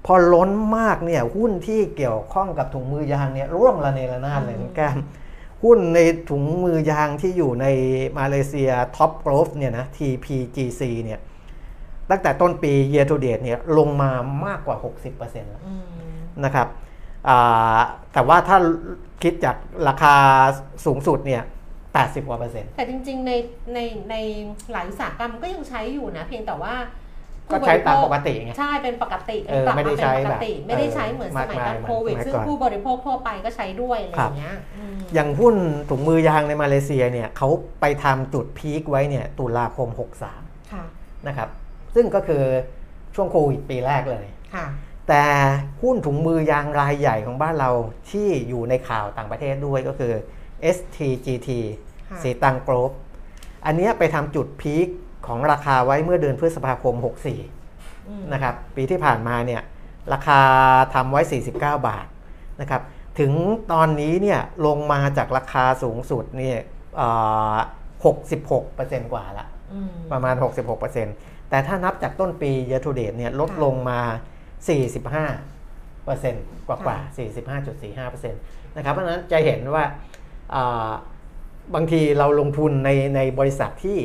[0.06, 4.98] พอล้นมากเนี่ยหุ้นที่เกี่ยวข้องกับถุงมือยางเนี่ยร่วงระเนระนาดเลยคุณแก้ม
[5.64, 5.98] หุ้นใน
[6.30, 7.66] ถุงมือยางที่อยู่ใน
[8.18, 11.20] มาเลเซียTop Glove เนี่ยนะ TPGC เนี่ย
[12.10, 14.10] ตั้งแต่ต้นปี year to date เนี่ยลงมา
[14.46, 14.76] มากกว่า
[15.14, 15.82] 60%แล้วอืม
[16.44, 16.68] นะครับ
[17.28, 17.80] อ่า
[18.12, 18.58] แต่ว่าถ้า
[19.22, 19.56] คิดจาก
[19.88, 20.14] ราคา
[20.86, 21.42] สูงสุดเนี่ย
[21.94, 23.32] 80กว่าเปอร์เซ็นต์แต่จริง ๆ ใน
[23.74, 23.78] ใน
[24.10, 24.14] ใน
[24.72, 26.74] หลายอุตสาหกรรมก็ยังใช้อยู่นะ เพียงแต่ว่า
[27.50, 35.56] ก็ใช้ตามปกติไงใช่เป็นปกติเออกลับไม่ได้มาใช้เป็นแบบปกติไม่ได้ใช้เหมือนเอ่อสมัยตอนมากมายโควิดเหมือนซึ่งก่อนผู้บริโภคทั่วไปก็ใช้ด้วยอะไรอย่างเงี้ยอืมอย่างหุ้น
[35.90, 37.48] ถุงมือยางในมาเลเซียเนี่ยเขา
[37.80, 39.88] ไปทำจุดพีคไว้เนี่ยตุลาคม
[40.30, 40.84] 63ค่ะ
[41.26, 41.48] นะครับ
[41.94, 42.42] ซึ่งก็คือ
[43.14, 44.66] ช่วงโควิดปีแรกเลยค่ะ
[45.08, 45.24] แต่
[45.82, 47.70] หุ้นถุงมือยางรายใหญ่ของบ้านเรา
[48.10, 50.12] ที่อยู่ในข่าวต่างประเทศด้วยก็คือ
[50.76, 51.48] STGT
[52.10, 52.92] ค่ะสีตังโกรฟ
[53.66, 54.88] อันเนี้ยไปทำจุดพีค
[55.26, 56.94] ของราคาไว้เมื่อเดือนพฤษภาคม
[57.50, 59.62] 64อืมนะครับ ปีที่ผ่านมาเนี่ย
[60.12, 60.40] ราคา
[60.94, 62.06] ทำไว้ 49 บาท
[62.60, 62.82] นะครับ
[63.18, 63.32] ถึง
[63.72, 66.58] ตอนนี้เนี่ยลงมาจากราคาสูงสุดเนี่ย
[66.96, 67.08] เอ่
[67.54, 67.56] อ
[68.34, 70.34] 66%กว่าละอืมประมาณ
[70.92, 74.00] 66%แต่ถ้านับจากต้นปี year to date เนี่ยลดค่ะลงมา
[75.22, 76.96] 45%กว่ากว่า
[78.26, 78.32] 45.45%
[78.76, 80.11] นะครับเพราะฉะนั้นจะเห็นว่าอ่า
[81.74, 83.98] บางทีเราลงทุนในในบริษัทที่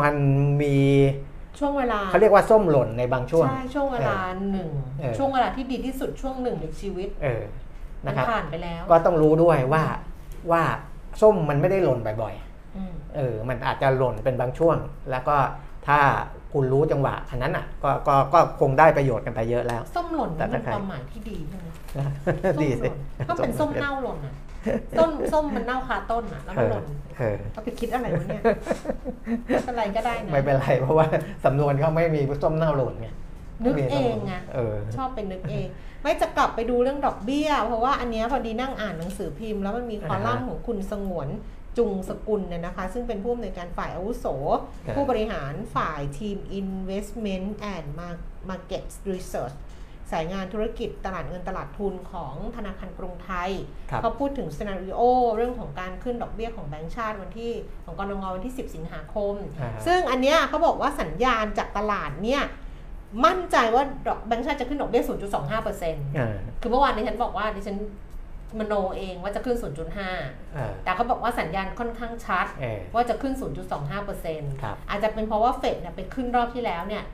[0.00, 0.14] มัน
[0.62, 0.76] มี
[1.58, 4.18] ช่วงเวลาเขาเรียกว่าส้มหล่นในบางช่วง ใช่ ช่วงเวลา
[4.50, 7.42] หนึ่งเออช่วงเวลาที่ดีที่สุดช่วงหนึ่งในชีวิต เออ
[8.06, 9.82] มันะนครับผ่านไปแล้ว ก็ต้องรู้ด้วยว่า
[10.50, 10.62] ว่า
[11.20, 12.34] ส้มมันไม่ได้หล่นบ่อย
[12.76, 14.76] อืมๆเออ มันอาจจะหล่นเป็นบางช่วง
[15.10, 15.36] แล้วก็
[15.88, 15.98] ถ้า
[16.52, 21.66] คุณรู้จังหวะอันนั้นอะก็ก็ก็คงได้ประโยชน์กันไปเยอะแล้ว ส้มหล่นแต่นี่ถ้าเป็นใครความหมายที่ดีใช่ไหม
[22.62, 24.34] ดีสิส้มหล่นก็เป็นส้มเน่าหล่นอะ
[24.98, 26.84] ต้นส้มมันเน่าคาต้นอะแล้วเอมันอหล่น
[27.18, 28.42] เออเอาไปคิดอะไรวะเนี่ย
[29.68, 31.06] อะไรก็ได้นะไม่เป็นไรเพราะว่า
[31.44, 33.08] สำนวนเขาไม่มีส้มเน่าหล่นไง
[33.64, 35.68] นึกเองไงเออชอบเป็นนึกเอง
[36.02, 41.28] ไม่จะกลับไปดูเรื่องดอกเบี้ย เพราะว่าอันเนี้ยพอดีนั่งอ่านหนังสือพิมพ์แล้วมันมีคอลัมน์อ่าฮะของคุณสงวน
[41.78, 44.26] จุงสกุลเนี่ยนะคะ ซึ่งเป็นผู้อำนวยการฝ่ายอาวุโส
[44.86, 47.86] ครับผู้บริหารฝ่ายทีม Investment and
[48.48, 49.56] Market Research
[50.12, 53.50] สายงานธุรกิจตลาดเงินตลาดทุนของธนาคารกรุงไทย
[53.90, 55.00] ครับเขาพูดถึงซีนารีโอ
[55.36, 57.52] เรื่องของการขึ้นดอกเบี้ยของแบงก์ชาติวันที่
[57.84, 62.42] ของกรงงวันที่ 10 สิงหาคมอ่าฮะซึ่งอันเนี้ยเขาบอกว่าสัญญาณจากตลาดเนี่ย
[63.26, 65.02] มั่นใจว่าดอกแบงก์ชาติจะขึ้นดอกเบี้ย
[65.60, 67.78] 0.25%อ่าคือเมื่อวานดิฉันบอกว่าดิฉัน
[68.58, 73.34] มโนเองว่าจะขึ้น 0.5อ่าแต่เขาบอกว่าสัญญาณค่อนข้างชัดเออว่าจะขึ้น
[73.98, 77.04] 0.25%ครับอาจจะเป็นเพราะว่าเฟดเนี่ยไปขึ้นรอบที่แล้วเนี่ย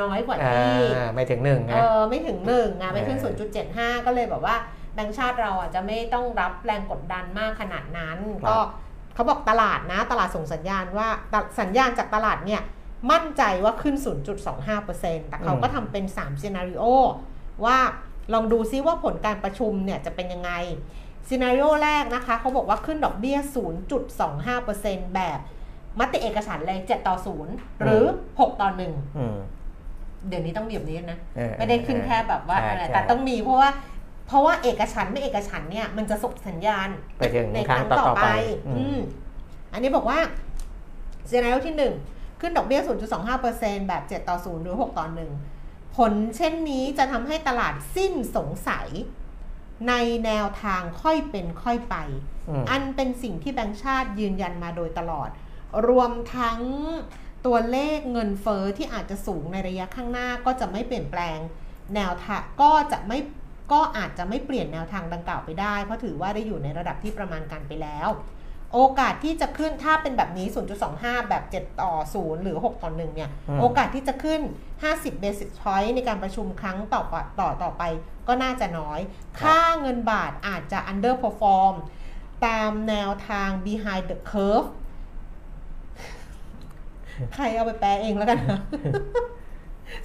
[0.00, 3.34] น้อยกว่าอ่ที่าไม่ถึงหนึ่งเอนะอไม่ถึงหนึ่งอะไปขึ้นเออ
[3.98, 4.56] 0.75ก็เลยแบบว่า
[4.94, 8.58] แบงก์ชาติเราอะจะไม่ต้องรับแรงกดดันมากขนาดนั้นครับก็
[9.14, 12.62] เขาบอกตลาดนะ ตลาดส่งสัญญาณว่าตสัญญาณจากตลาดเนี่ย
[13.12, 13.96] มั่นใจว่าขึ้น
[14.62, 16.84] 0.25%แต่เขาก็ทำเป็น3ซีนารีโอ
[17.64, 17.78] ว่า
[18.34, 20.50] ลองดูซิว่าผลการประชุมเนี่ยจะเป็นยังไง
[21.28, 23.38] ซีนารีโอแรกนะคะ เขาบอกว่าขึ้นดอกเบี้ย
[24.26, 25.38] 0.25%แบบ
[25.98, 27.16] มติเอกฉันท์เลย 7 ต่อ
[27.50, 29.36] 0 หรือ 6 ต่อ1อืม
[30.28, 33.70] เดี๋ยวนี้ต้องเบียบนี้นะเออไม่ได้ขึ้นแค่แบบว่าใช่อะไรใช่แต่ต้องมีเพราะว่า
[34.26, 36.88] เพราะว่าเอกฉันท์ไม่เอกฉันท์เนี่ยมันจะส่งสัญญาณ
[37.18, 38.28] ไปถึงในคครั้รั้งงต่ต่ออๆไปไป
[38.78, 38.98] อืม
[39.72, 40.18] อันนี้บอกว่า
[41.28, 41.74] ซีนารีโอที่
[42.06, 42.80] 1 ขึ้นดอกเบี้ย
[43.34, 45.06] 0.25%แบบ 7 ต่อ 0 หรือ 6 ต่อ
[45.50, 48.88] 1 ผลเช่นนี้จะทำให้ตลาดสิ้นสงสัย
[49.88, 49.94] ใน
[50.24, 51.96] แนวทางค่อยเป็นค่อยไป
[52.48, 55.28] อืมอันเป็นสิ่งที่แบงก์ชาติยืนยันมาโดยตลอด
[55.88, 56.60] รวมทั้ง
[57.46, 61.38] ตัวเลขเงินเฟอ้อที่อาจจะสูงในระยะข้างหน้าก็จะไม่เปลี่ยนแปลง
[61.94, 63.18] แนวทางก็จะไม่
[63.72, 68.08] ก็อาจจะไม่เปลี่ยนแนวทางดังกล่าวไปได้ เพราะถือว่าได้อยู่ในระดับที่ประมาณการไปแล้ว
[68.74, 70.46] โอกาสที่จะขึ้นถ้าเป็นแบบนี้
[70.88, 74.40] 0.25 แบบ 7 ต่อ 0 หรือ 6 ต่อ 1 เนี่ยอืมโอกาสที่จะขึ้น
[74.82, 77.82] 50 basis point ในการประชุมครั้งต่อไปต่อต่อไป
[78.28, 79.00] ก็น่าจะน้อย
[79.40, 81.74] ค่าเงินบาทอาจจะ underperform
[82.46, 84.68] ตามแนวทาง behind the curve
[87.34, 88.60] ใครเอาไปแปลเองแล้วกันนะ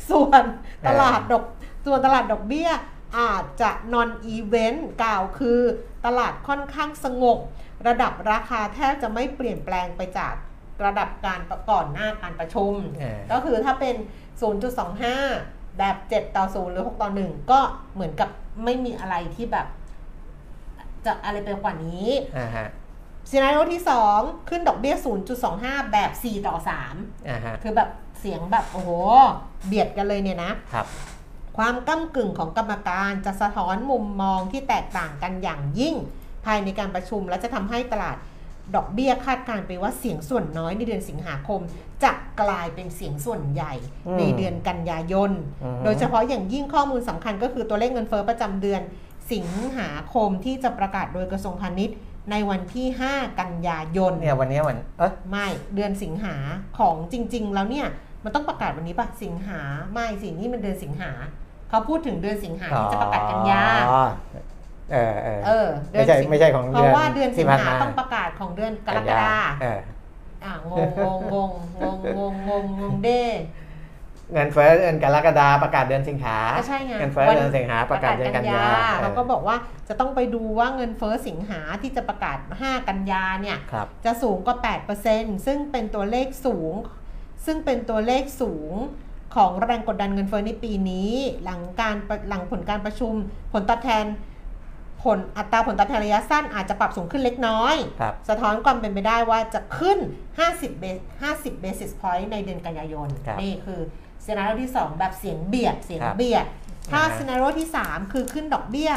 [0.10, 0.44] ส่วน
[0.88, 1.44] ตลาดดอก
[1.86, 2.70] ส่วนตลาดดอกเบี้ย
[3.20, 5.60] อาจจะ non event กล่าวคือ
[6.06, 7.38] ตลาดค่อนข้างสงบ
[7.88, 10.34] ระดับราคาแทบจะไม่เปลี่ยนแปลงไปจาก
[10.86, 11.40] ระดับการ
[11.72, 13.96] ก่อนหน้าการประชุมเออก็คือถ้าเป็น
[14.88, 17.60] 0.25 แบบ 7 ต่อ 0 หรือ 6 ต่อ 1 ก็
[17.94, 18.30] เหมือนกับ
[18.64, 19.68] ไม่มีอะไรที่แบบ
[21.06, 22.08] จะอะไรไปกว่านี้
[22.38, 22.68] อ่าฮะ
[23.30, 23.82] ซีนารีโอที่
[24.16, 24.96] 2 ขึ้นดอกเบี้ย
[25.44, 26.56] 0.25 แบบ 4 ต่อ
[27.30, 28.90] อ่าฮะ3คือแบบเสียงแบบ โอ้โห
[29.68, 30.88] เบียดกันเลยเนี่ยนะครับ
[31.58, 35.96] ความก้ากึ่งของกรรมการจะสะท้อนมุมมองที่แตกต่างกันอย่างยิ่ง
[36.46, 38.18] ภายในการประชุมและจะทำให้ตลาด
[38.76, 41.60] ดอกเบี้ยคาดการณ์ไปว่าเสียงส่วนน้อยในเดือนสิงหาคม
[42.04, 42.12] จะ
[42.42, 43.74] กลายเป็นเสียงส่วนใหญ่
[44.08, 45.32] อืมในเดือนกันยายน
[45.64, 48.82] อือฮึโดยเฉพาะอย่างยิ่งข้อมูลสำคัญก็คือตัวเลขเงินเฟ้อประจำเดือน
[49.34, 49.48] สิง
[49.78, 51.96] หาคมที่จะประกาศโดยกระทรวงพาณิชย์
[52.32, 56.36] ในวันที่ 5 กันยายนเนี่ยวันนี้วันเออไม่เดือนสิงหา
[56.80, 57.88] ของจริง ๆ แล้วเนี่ย
[58.24, 59.62] มันต้องประกาศวันนี้ปะสิงหา
[59.94, 61.12] ไม่สินี่มันเดือนสิงหา
[61.70, 64.06] เขาพูดถึงเดือนสิงหาที่จะประกาศกันยาอ๋อ
[64.92, 69.80] เออเออเออเดืไม่อนใช่สิงไม่ใช่ของเพราะว่าเดือนสิที่งผ่านหามาต้องประกาศของเดือนกรกฎาเออ
[70.46, 71.02] อ่างงงง
[71.34, 71.36] งง
[71.82, 73.24] งงงงงงเด้
[74.34, 78.68] เงินเฟ้อเดือนกรกฎาประกาศเดือนสิงหาก็ใช่ไงเงินเฟ้อวันเดือนสิงหาประกาศเดือนกันยา
[79.02, 79.56] เราก็บอกว่า
[79.88, 84.58] จะต้องไปดูว่าเงินเฟ้อสิงหาที่จะประกาศ 5 กันยาเนี่ยครับจะสูงกว่า
[85.02, 86.74] 8%ซึ่งเป็นตัวเลขสูง
[87.46, 88.74] ซึ่งเป็นตัวเลขสูง
[89.36, 91.14] ของแรงกดดันเงินเฟ้อในปีนี้
[91.44, 93.14] หลังการประหลังผลการประชุม
[93.54, 94.06] ผลตอบแทน
[95.04, 100.00] ผลอัตราผลตอบแทนระยะสั้นอาจจะปรับสูงขึ้นเล็กน้อยครับสะท้อนความเป็นไปได้ว่าจะขึ้น
[100.40, 101.00] 50เบส
[101.34, 103.82] 50 basis point ในเดือนกันยายนครับนี่คือ
[104.26, 106.46] ซีนารีโอที่ 2 แบบเสียงเบียดเสียงครับเบียด
[106.92, 108.92] ถ้าอ่าฮะซีนารีโอที่ 3 คือขึ้นดอกเบี้ย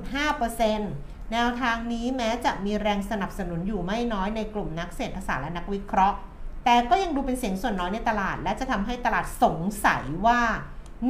[0.00, 6.16] 0.5%แนวทางนี้แม้จะมีแรงสนับสนุนอยู่ไม่น้อยในกลุ่มนักเศรษฐศาสตร์และนักวิเคราะห์
[6.64, 10.40] แต่ก็ยังดูเป็นเสียงส่วนน้อยในตลาด และจะทำให้ตลาดสงสัยว่า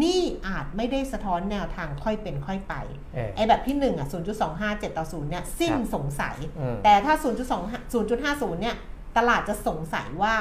[0.03, 2.75] นี่อาจไม่ได้สะท้อนแนวทางค่อยเป็นค่อยไป
[3.15, 4.09] เออไอ้แบบที่1อะ
[4.53, 7.25] 0.257 ต่อ 0 เนี่ยสิ้นครับสงสัยอืมแต่ถ้า 0.2
[7.93, 8.77] 0.50 เนี่ย
[9.17, 10.35] ตลาดจะสงสัยว่า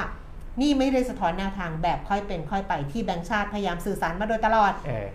[0.60, 5.08] นี่ไม่ได้สะท้อนแนวทางแบบค่อยเป็นค่อยไปที่แบงก์ชาติพยายามสื่อสารมาโดยตลอดเออ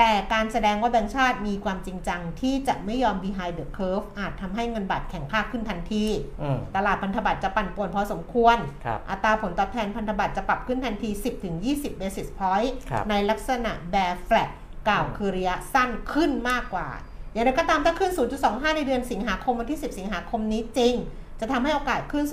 [0.00, 6.04] ต่การแสดงว่าแบงก์ชาติมีความจริงจัง ที่จะไม่ยอม behind the curve อาจทำให้เงินบาทแข็งค่าขึ้นทันที
[6.42, 11.10] อืมตลาดพันธบัตรจะปั่นป่วนพอสมควรครับอัตราผลตอบแทนพันธบัตรจะปรับขึ้นทันที
[11.54, 14.50] 10-20 basis point ครับในลักษณะ bear flat
[14.88, 16.88] กล่าวคือระยะสั้นขึ้นมากกว่า
[17.32, 18.12] อย่างไรก็ตามถ้าขึ้น
[18.44, 20.94] 0.25 ในเดือนสิงหาคมวันที่ 10 สิงหาคมนี้จริง
[21.40, 22.24] จะทำให้โอกาสขึ้น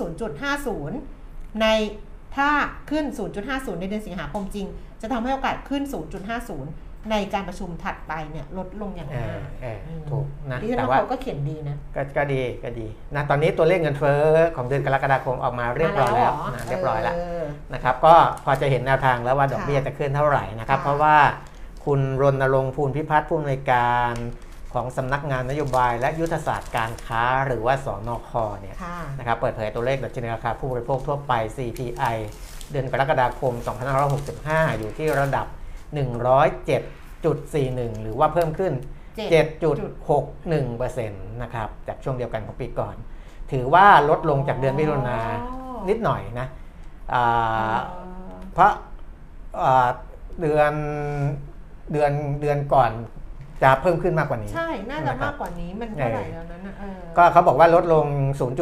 [0.76, 1.66] 0.50 ใน
[2.36, 2.48] ถ้า
[2.90, 3.04] ขึ้น
[3.42, 4.66] 0.50 ในเดือนสิงหาคมจริง
[5.02, 5.82] จะทำให้โอกาสขึ้น
[6.46, 14.20] 0.50 ในการประชุมถัดไปเนี่ยลดลงอย่างเอมาอกเอออืมถูกนะดิฉันแต่ว่าว่าเขาก็เขียนดีนะก็ก็ดีก็ดีนะตอนนี้ตัวเลขเงินเฟ้อ
[14.56, 18.14] ของเดือนกรกฎาคมออกมาเรียบร้อยแล้วมานะหเรียบร้อยแล้วเนะครับก็
[18.44, 21.16] พอจะเห็นแนวทางแล้วว่าดอกเบี้ยค่ะจะขึ้นเท่าไหร่นะครับค่ะเพราะว่า
[21.84, 24.12] คุณรณรงค์ภูลพิพัฒน์ผู้อำนวยการ
[24.74, 32.16] ของสำนักงานนโยบายและยุทธศาสตร์การค้าหรือว่าสนคเนี่ยค่ะนะครับเปิดเผยตัวเลขดัชนีราคาผู้บริโภคทั่วไป CPI
[32.70, 33.54] เดือนกรกฎาคม
[34.16, 35.46] 2565 อยู่ที่ระดับ
[36.74, 38.72] 107.41 หรือว่าเพิ่มขึ้น
[39.32, 42.94] 7.61%นะครับจากช่วงเดียวกันของปีก่อน
[43.52, 46.46] ถือว่าลดลงจากเดือนมิถุนาอ๋อนิดหน่อยนะ
[47.14, 47.74] อ่า
[48.52, 48.72] เพราะ
[49.62, 49.88] อ่า
[50.40, 50.72] เดือน
[51.92, 52.90] เดือนเดือนก่อน
[53.62, 58.06] จะเพิ่มขึ้นมากกว่านี้ ใช่ น่าจะนะครับมากกว่านี้มันเท่าไหร่แล้วนั้นนะเออก็เขาบอกว่าลดลง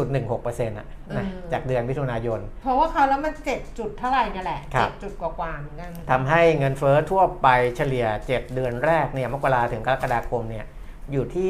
[0.07, 10.67] 0.16%นะนะอืมจากเดือนมิถุนายน เพราะว่าเขาแล้วมันเจ็ดจุดเท่าไหร่เนี่ยแหละครัเจ็บดจุดกว่าๆเหมือนกันทำให้เงินเฟ้อทั่วไปเฉลี่ย 7 เดือนแรกเนี่ยมกราถึงกรกฎาคมเนี่ย
[11.13, 11.49] อยู่ที่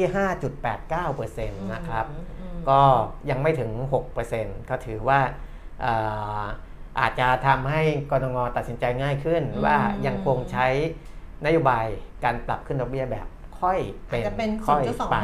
[0.71, 2.05] 5.89%นะครับ
[2.39, 2.81] อืมก็
[3.29, 3.71] ยังไม่ถึง
[4.19, 5.19] 6%ก็ถือว่า
[5.85, 6.45] อ่า
[6.99, 7.81] อาจจะทำให้
[8.11, 10.67] กรงตัดสินใจง่ายขึ้น ว่ายังคงใช้
[11.45, 11.85] นโยบาย
[12.23, 13.27] การปรับขึ้นดอกเบี้ยแบบ
[13.63, 13.77] ค่อย
[14.11, 15.15] อาเป็จนจะเป็นค่อยไป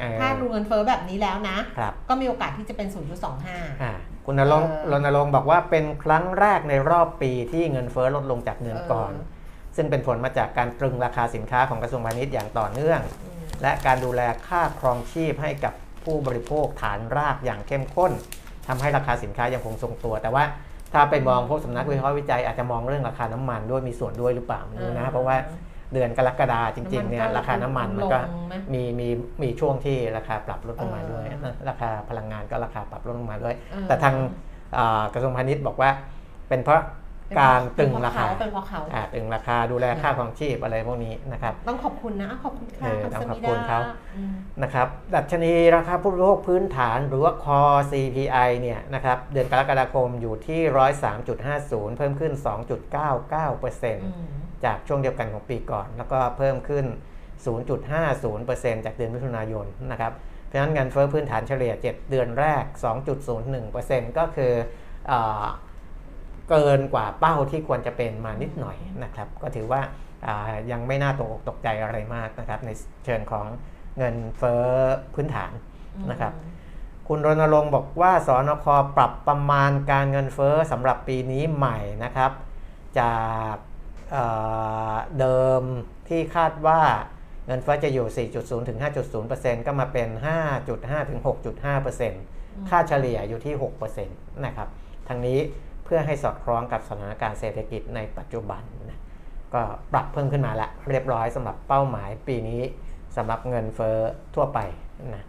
[0.00, 2.88] เออ0.25 ถ้าดูเงินเฟ้อแบบนี้แล้วนะครับก็มีโอกาสที่จะเป็น
[3.34, 3.92] 0.25อ่า
[4.26, 9.36] คุณนรงค์เออรณรงค์บอกว่าเป็นครั้งแรกในรอบปีที่เงินเฟ้อลดลงจากเดือนก่อนเออ
[9.76, 15.74] ซึ่งเป็นผลมาจากการตรึงราคาสินค้าของกระทรวงพาณิชย์อย่างต่อเนื่องอืมและการดูแลค่าครองชีพให้กับ
[16.04, 18.12] ผู้บริโภคฐานรากอย่างเข้มข้น
[18.68, 20.44] ทำให้ราคาสินค้ายังคงทรงตัว แต่ว่า
[20.92, 25.36] ถ้าไปมองพวกสำนักวิเคราะห์วิจัยอาจจะมองเรื่องราคาน้ำมันด้วยมีส่วนด้วยหรือเปล่าไม่รู้นะอ่าเพราะว่า
[25.92, 29.08] เดือนกรกฎาจริงๆเนี่ยน้ำมันก็ราคาน้ำมันมันก็ลงไหมมีมี
[29.42, 34.14] มีช่วงที่ราคาปรับลดลงมาด้วยเออนะราคาพลังงานก็ราคาปรับลดลงมาด้วยเออแต่ทาง
[34.76, 35.90] อ่ากระทรวงพาณิชย์บอกว่า
[36.48, 36.82] เป็นเพราะ
[37.40, 43.80] การตึงราคาเป็นเพราะเขาอ่าตึงราคาดูแลค่าครองชีพอะไรพวกนี้นะครับ ต้องขอบคุณนะขอบคุณค่ะเออคุณต้องสขอบมิคุณดาเขา
[44.16, 44.32] อืม
[44.62, 50.60] นะครับ ดัชนีราคาผู้บริโภคพื้นฐานหรือว่า Core CPI เนี่ยนะครับเดือนกรกฎาคมอยู่ที่
[51.28, 52.42] 103.50 เพิ่มขึ้น 2.99%
[54.64, 56.86] จากช่วงเดียวกันของปีก่อน แล้วก็เพิ่มขึ้น
[57.66, 60.12] 0.50%จากเดือนมิถุนายนนะครับ
[60.46, 62.64] เพราะฉะนั้นเงินเฟ้อพื้นฐานเฉลี่ย 7 เดือนแรก
[63.40, 64.52] 2.01%ก็คือ
[65.06, 65.12] เอ
[65.44, 65.46] อ
[66.50, 69.80] เกินกว่าเป้าที่ควรจะเป็นมานิดหน่อยนะครับ ก็ถือว่า
[70.26, 72.70] อ่ายังไม่น่าตกอกตกใจอะไรมากนะครับ ใน
[73.04, 73.46] เชิงของ
[73.98, 74.64] เงินเฟ้อ
[75.14, 75.52] พื้นฐาน
[76.10, 76.32] นะครับ
[77.08, 82.32] คุณรณรงค์บอกว่าสอนคปรับประมาณการเงินเฟ้อสำหรับปีนี้ใหม่นะครับ
[83.00, 83.18] จา
[83.52, 83.54] ก
[84.10, 84.24] เอ่
[84.92, 85.62] อเดิม
[86.08, 86.80] ที่คาดว่า
[87.46, 88.78] เงินเฟ้อจะอยู่ 4.0 ถึง
[89.22, 90.08] 5.0%ก็มาเป็น
[90.58, 91.20] 5.5 ถึง
[92.14, 93.54] 6.5%ค่าเฉลี่ยอยู่ที่
[94.04, 94.68] 6%นะครับ
[95.08, 95.38] ทั้งนี้
[95.84, 99.00] เพื่อให้สอดคล้องกับสถานการณ์เศรษฐกิจในปัจจุบันนะ
[99.54, 102.62] ก็ปรับเพิ่มขึ้นมาละเรียบร้อยสำหรับเป้าหมายปีนี้
[103.16, 103.96] สำหรับเงินเฟ้อ
[104.34, 104.58] ทั่วไป
[105.14, 105.24] นะ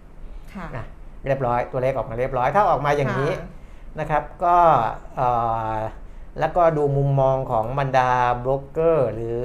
[0.54, 0.86] ค่ะนะ
[1.26, 3.48] เรียบร้อยตัวเลขออกมาเรียบร้อยถ้าออกมาอย่างนี้ค่ะ
[4.00, 4.58] นะครับก็
[5.16, 5.30] เอ่
[5.76, 5.78] อ
[6.40, 8.10] แล้วก็ดูมุมมองของบรรดา
[8.40, 9.40] โบรกเกอร์ หรือ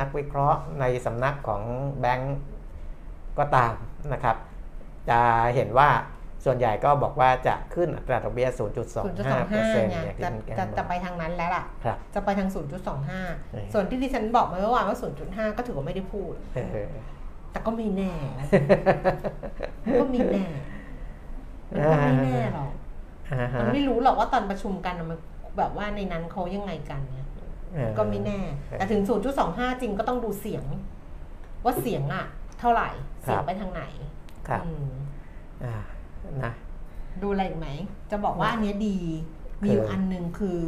[0.00, 1.62] นักวิเคราะห์ในสำนักของ
[2.00, 2.38] แบงก์
[3.38, 3.74] ก็ตาม
[4.12, 4.36] นะครับ
[5.10, 5.20] จะ
[5.54, 5.88] เห็นว่า
[6.44, 8.72] ส่วนใหญ่ก็บอกว่าจะขึ้นอัตราดอกเบี้ย 0.25
[9.50, 12.64] เปอร์เซ็นต์0.25ไงอย่างที่จะคุณแกจะบจะอกไปทางนั้นแล้วล่ะครับจะไปทางเออ
[13.68, 16.90] 0.25 ส่วนที่ดิฉันบอกเมื่อวานว่า 0.5 ก็ถือว่าไม่ได้พูดเออ
[17.52, 18.12] แต่ก็ไม่แน่
[20.00, 20.44] ก็มีแน่
[21.70, 22.70] มันก็ไม่แน่หรอก
[23.32, 25.18] อ่าฮะมันไม่รู้หรอกว่าตอนประชุมกันน่ะมัน
[25.58, 27.28] แบบว่าในนั้นเขายังไงกันเนี่ย
[27.74, 28.40] เออก็ไม่แน่
[28.78, 29.02] แต่ถึง
[29.40, 30.64] 0.25 จริงก็ต้องดูเสียง
[31.64, 32.26] ว่าเสียงอะ
[32.60, 32.88] เท่าไหร่
[33.22, 33.82] เสียงไปทางไหน
[34.48, 34.90] ครับอืม
[35.64, 35.76] อ่า
[36.44, 36.52] นะ
[37.22, 37.68] ดูอะไรอีกไหม
[38.10, 38.98] จะบอกว่าอันเนี้ยดี
[39.62, 40.58] มีอยู่คืออัอันหนึ่งคือ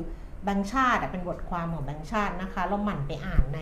[0.45, 3.61] แบงค์ชาติอะเป็นบทความของแบงค์ชาตินะคะ เราหมั่นไปอ่านใน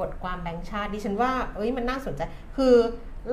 [0.00, 2.20] บทความแบงค์ชาติดิฉันว่า เอ้ยมันน่าสนใจ
[2.56, 2.74] คือ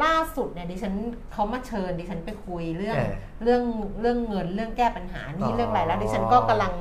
[0.04, 0.94] ล่าสุดเนี่ยดิฉัน
[1.32, 3.64] เขามาเชิญดิฉันไปคุยเรื่องเออเรื่อง
[4.02, 6.74] เรื่องเงินเรื่องแก้ปัญหาอ๋นี่อเรื่องอะไรแล้วดิฉันก็กำลัง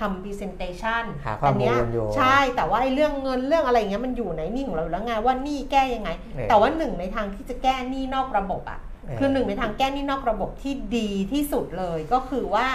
[0.00, 12.66] ทำ presentation หาข้อมูลเนี้ยอยู่ใช่แต่ว่าไอ้เรื่องเงินเรื่องอะไรอย่างเงี้ยมันอยู่ในนี่ของเราอยู่แล้วไงว่านี่แก้ยังไงเออแต่ว่าหนึ่งในทางที่จะแก้หนี้นอกระบบอะเออคือหนึ่งในทางแก้หนี้นอกระบบที่ดีที่สุดเลยก็คือว่า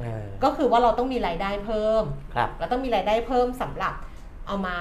[0.00, 2.04] เออก็คือว่าเราต้องมีรายได้เพิ่ม
[2.34, 3.94] ครับเราต้องมีรายได้เพิ่มสำหรับ
[4.46, 4.76] เอามา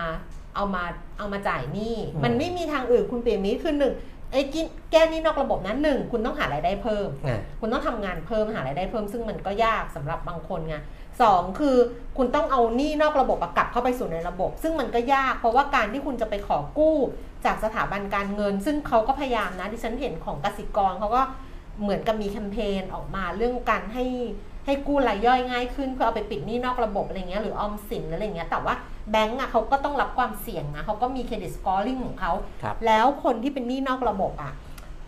[0.55, 0.83] เอามา
[1.17, 3.93] เอามาจ่ายหนี้อืมมันไม่มีทางอื่นคุณเปลี่ยนนี้คือหนึ่ง
[4.31, 10.75] ไอ้กินแก้หนี้นอกระบบนั้นหนึ่งคุณต้องหารายได้เพิ่มอ่าคุณต้องทำงานเพิ่มหารายได้เพิ่ม ซึ่งมันก็ยากสำหรับบางคนไง
[11.21, 11.77] สองคือ
[12.17, 16.95] คุณต้องเอาหนี้นอกระบบอะกลับเข้าไปสู่ในระบบ ซึ่งมันก็ยากเพราะว่าการที่คุณจะไปขอกู้
[17.45, 21.21] จากสถาบันการเงิน ซึ่งเขาก็พยายามนะดิฉันเห็นของกสิกรเขาก็
[21.81, 24.05] เหมือนกับมีแคมเปญออกมาเรื่องการให้
[24.65, 28.75] ให้กู้รายย่อยง่ายขึ้นเพื่อเอาไปปิดหนี้นอกระบบอะไรเงี้ยหรือออมสินหรืออะไรเงี้ยแต่ว่า
[29.11, 32.31] แบงก์อะเขาก็ต้องรับความเสี่ยงนะเขาก็มีเครดิตสกอร์ลิงของเขา
[32.63, 34.53] ครับแล้วคนที่เป็นหนี้นอกระบบอะ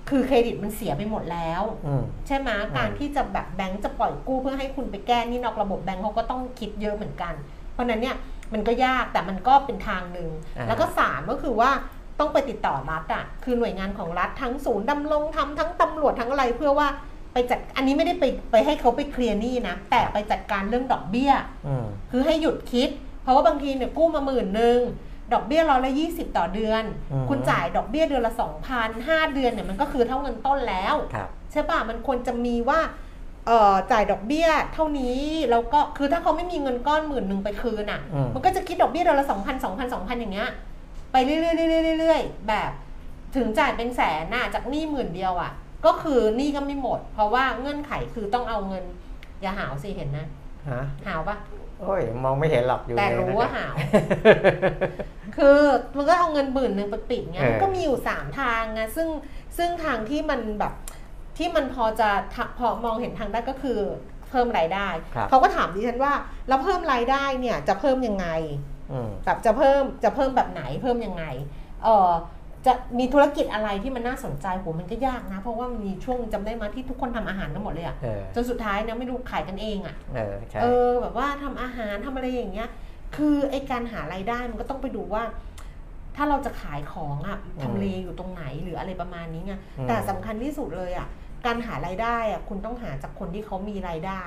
[0.10, 7.34] คือเครดิตมันเสียไปหมดแล้วอืมใช่ไหมการที่จะแบบแบงก์จะปล่อยกู้เพื่อให้คุณไปแก้หนี่นอกระบบแบงก์เขาก็ต้องคิดเยอะเหมือนกัน
[7.74, 8.16] เพราะฉะนั้นเนี่ย
[8.53, 11.72] มันก็ยากแต่มันก็เป็นทางหนึ่งอ่าแล้วก็สามก็คือว่า
[12.20, 16.88] ต้องไปติดต่อรัฐอะคือหน่วยงานของรัฐทั้งศูนย์ดำรงธรรมทั้งตำรวจทั้งอะไรเพื่อว่า
[17.34, 21.32] ไปจัดอันนี้ไม่ได้ไปไปให้เขาไปเคลียร์หนี้นะแต่ไปจัดการเรื่องดอกเบี้ย
[21.68, 22.89] อืมคือให้หยุดคิด
[23.24, 24.80] เพราะว่าบางทีเนี่ยกู้มาหมื่นหนึ่ง
[25.34, 32.80] ดอกเบี้ยร้อยละยี่สิบต่อเดือนอืมคุณจ่ายดอกเบี้ยเดือนละสองพันห้าเดือนเนี่ยมันก็คือเท่าเงินต้นแล้วครับใช่ป่ะมันควรจะมีว่า
[33.48, 35.20] เอ่อจ่ายดอกเบี้ยเท่านี้
[35.52, 40.50] แล้วก็คือถ้าเขาไม่มีเงินก้อนหมื่นหนึ่งไปคืนอะอืมมันก็จะคิดดอกเบี้ยเดือนละสองพันสองพันสองพันอย่างเงี้ย
[41.12, 42.72] ไปเรื่อยๆเรื่อยๆเรื่อยๆแบบ
[43.36, 45.52] ถึงจ่ายเป็นแสนน่ะจากหนี้หมื่นเดียวอะ
[45.86, 48.84] ก็คือหนี้ก็ไม่หมด เพราะว่าเงื่อนไขคือต้องเอาเงิน
[49.42, 50.28] อย่าหาวสิเห็นนะ
[50.70, 51.36] ฮะหาวปะ
[51.82, 53.74] โอ้ยมองไม่เห็นหรอกอยู่แต่ในรู้นั้นว่าน่ะหาว
[55.38, 55.60] คือ
[55.96, 59.08] มันก็เอาเงินหมื่นหนึ่งไปปิดเงี้ยเออมันก็มีอยู่สามทางไงซึ่ง
[59.58, 60.74] ซึ่งทางที่มันแบบ
[61.38, 63.80] ที่มันพอจะทะพอมองเห็นทางได้ก็คือ
[64.30, 66.14] เพิ่มรายได้ครับเขาก็ถามดิฉันว่า
[66.48, 68.28] แล้วเพิ่มรายได้เนี่ยจะเพิ่มยังไง
[68.92, 71.26] อืมแบบจะเพิ่มจะเพิ่มแบบไหนเพิ่มยังไง
[71.84, 72.10] เออ
[72.66, 82.70] จะมีธุรกิจอะไรที่มันน่าสนใจโหมันก็ยากนะ เพราะว่ามันมีช่วงจำได้มาที่ทุกคนทำอาหารกันหมดเลยอะเออจนสุดท้ายเนี่ยไม่รู้ขายกันเองอะเออใช่เออแบบว่าทำอาหารทำอะไรอย่างเงี้ย
[83.16, 85.24] คือไอการหารายได้มันก็ต้องไปดูว่า
[86.16, 91.07] ถ้าเราจะขายของอะอืมทำเลอยู่ตรงไหนหรืออะไรประมาณนี้ไงอืมแต่สำคัญที่สุดเลยอะ
[91.45, 94.24] การหารายได้อะคุณต้องหาจากคนที่เขามีรายได้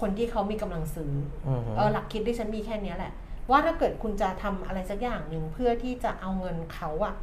[0.00, 1.12] คนที่เขามีกำลังซื้อ
[1.48, 3.12] อืมเออหลักคิดที่ฉันมีแค่เนี้ยแหละ
[3.50, 7.14] ว่าถ้าเกิดคุณจะทำอะไรสักอย่างหนึ่งเพื่อที่จะเอาเงินเขาอะ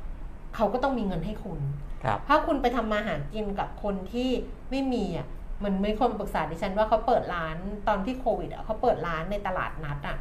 [0.55, 1.59] เขาก็ต้องมีเงินให้คุณ
[2.03, 4.29] ครับถ้าคุณไปทำมาหากินกับคนที่
[4.71, 5.27] ไม่มีอะ
[5.63, 7.57] มันไม่คนปรึกษาดิฉันว่าเขาเปิดร้าน
[7.87, 10.17] ตอนที่โควิดอะเขาเปิดร้านในตลาดนัดอะ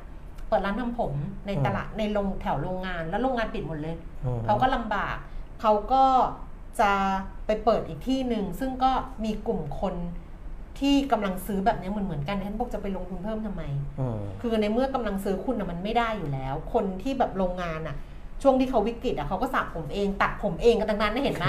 [0.49, 1.13] เปิดร้านทำผม
[1.47, 5.17] ในตลาดในโรงแถวโรงงานแล้วโรงงานปิดหมดเลยอืมเขาก็ลำบาก
[5.61, 6.05] เขาก็
[6.81, 6.93] จะ
[7.47, 8.93] ไปเปิดอีกที่หนึ่งซึ่งก็
[9.25, 9.95] มีกลุ่มคน
[10.81, 13.62] ที่กำลังซื้อแบบนี้เหมือนเหมือนๆกันฉันบอกจะไปลงทุนเพิ่มทำไม
[14.01, 17.97] อืมคือในเมื่อกำลังซื้อคุณอะมันไม่ได้อยู่แล้ว คนที่แบบโรงงานอะ
[18.43, 21.47] ช่วงที่เขาวิกฤตอะเขาก็สระผมเองตัดผมเองกันทั้งนั้นนะเห็นไหม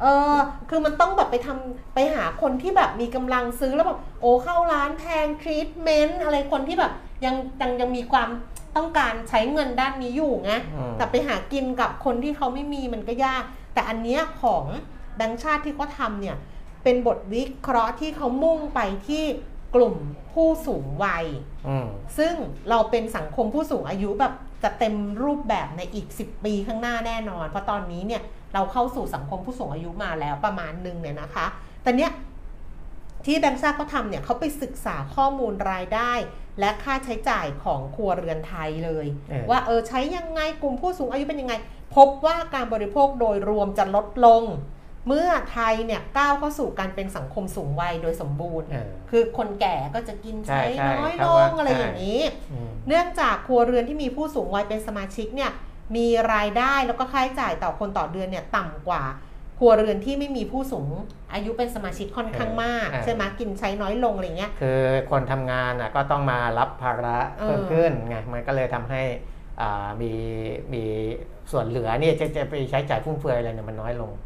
[0.00, 0.36] เออ
[0.70, 6.92] คือมันต้องแบบไปทำไปหาคนที่แบบมีกำลังซื้อแล้วแบบโอ้เข้าร้านแพงทรีทเมนต์อะไรคนที่แบบ
[7.24, 8.28] ยังยังยังมีความ
[8.76, 13.42] ต้องการใช้เงินด้านนี้อยู่ไงอืมแต่ไปหากินกับคนที่เขาไม่มีมันก็ยาก
[13.74, 14.64] แต่อันเนี้ยของ
[15.16, 16.36] แบงค์ชาติที่เขาทำเนี่ย
[16.86, 19.24] เป็นบทวิเคราะห์ที่เขามุ่งไปที่
[19.74, 19.96] กลุ่ม
[20.32, 21.26] ผู้สูงวัย
[21.68, 21.86] อืม
[22.18, 22.34] ซึ่ง
[22.70, 24.32] เราเป็นสังคมผู้สูงอายุแบบ
[24.62, 28.22] จะเต็มรูปแบบในอีก 10 ปีข้างหน้าแน่นอน เพราะตอนนี้เนี่ย
[28.54, 31.46] เราเข้าสู่สังคมผู้สูงอายุมาแล้วประมาณหนึ่งเนี่ยนะคะ
[31.82, 32.12] แต่เนี้ย
[33.24, 36.12] ที่แบงค์ชาติเขาทำเนี่ยเขาไปศึกษาข้อมูลรายได้
[36.60, 41.54] และค่าใช้จ่ายของครัวเรือนไทยเลยเออว่าเออใช้ยังไงกลุ่มผู้สูงอายุเป็นยังไง
[41.96, 44.42] พบว่าการบริโภคโดยรวมจะลดลง
[45.06, 52.20] เมื่อไทยเนี่ยก้าวเข้าสู่การเป็นสังคมสูงวัยโดยสมบูรณ์เออคือคนแก่ก็จะกินใช้ใช่ใช่น้อยครัลบว่างอะไรใช่อย่างนี้
[52.52, 55.50] อืมเนื่องจากครัวเรือนที่มีผู้สูงวัยเป็นสมาชิกเนี่ย
[55.96, 59.02] มีรายได้แล้วก็ค่าใช้จ่ายต่อคนต่อเดือนเนี่ยต่ำกว่า
[59.58, 60.86] ครัวเรือนที่ไม่มีผู้สูง
[61.32, 64.80] อายุเป็นสมาชิกค่อนข้างมากเออใช่ไหมกินใช้น้อยลงอะไรเงี้ยคือ
[65.10, 69.02] คนทำงานอะก็ต้องมารับภาระเออเพิ่มขึ้นไงมันก็เลยทำให้
[69.60, 70.12] อ่ามี
[70.72, 70.82] มี
[71.52, 74.25] ส่วนเหลือเนี่ยจะจะไปใช้จ่ายฟุ่มเฟือยอะไรเนี่ยมันน้อยลงอืมอ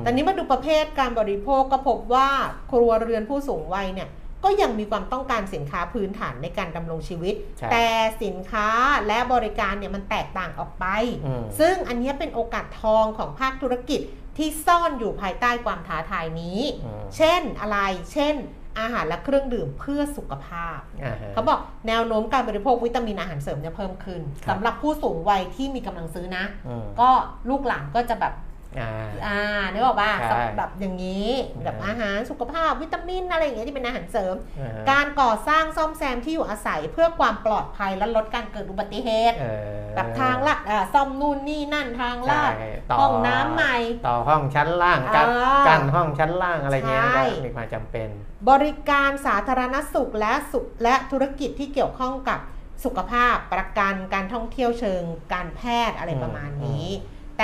[0.00, 2.28] แต่นี้มาดูประเภทการบริโภคก็พบว่า
[2.72, 4.08] ครัวเรือนผู้สูงวัยเนี่ย
[4.44, 7.86] ก็ยังมีความต้องการสินค้าพื้นฐานในการดำรงชีวิตใช่แต่
[8.22, 8.68] สินค้า
[9.06, 10.86] และบริการเนี่ยมันแตกต่างออกไป
[11.26, 14.00] อืมซึ่งอันเนี้ยเป็นโอกาสทองของภาคธุรกิจ
[14.38, 17.78] ที่ซ่อนอยู่ภายใต้ความท้าทายนี้อืมเช่นอะไร
[18.12, 18.36] เช่น
[18.80, 27.10] อาหารและเครื่องดื่มเพื่อสุขภาพอ่าฮะเขาบอกแนวโน้มการบริโภควิตามินอาหารเสริมเนี่ยเพิ่มขึ้นครับสำหรับผู้สูงวัยที่มีกำลังซื้อนะอืมก็
[27.48, 28.34] ลูกหลานก็จะแบบ
[28.80, 28.90] อ่า
[29.26, 29.40] อ่า
[29.72, 39.46] นึกออกป่ะใช่แบบอย่างนี้อืมแบบอาหารสุขภาพวิตามินอะไรอย่างเงี้ยที่เป็นอาหารเสริมอ่าฮะการก่อสร้างซ่อมแซมที่อยู่อาศัยเพื่อความปลอดภัยและลดการเกิดอุบัติเหตุเอ
[39.88, 48.08] อแบบทางลาดอ่าซ่อมนู่นนี่นั่นทางลาดใช่ต่ห้องน้ำใหม่ ต่อห้องชั้นล่างกันอ่ากันห้องชั้นล่างอะไรเงี้ยใช่ก็มีความจำเป็น
[48.50, 52.40] บริการสาธารณสุขและสุขและธุรกิจที่เกี่ยวข้องกับ
[52.84, 55.02] สุขภาพประกันการท่องเที่ยวเชิง
[55.32, 56.86] การแพทย์อะไรอืมประมาณนี้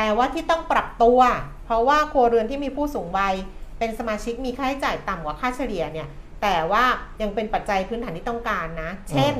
[0.01, 1.21] แต่ว่าที่ต้องปรับตัว
[1.65, 3.35] เพราะว่าครัวเรือนที่มีผู้สูงวัย
[3.79, 6.09] เป็นสมาชิกมีค่าใช้จ่ายต่ำกว่าค่าเฉลี่ยเนี่ย
[6.43, 6.85] แต่ว่า
[7.23, 9.35] ยังเป็นปัจจัยพื้นฐานที่ต้องการนะ เช่น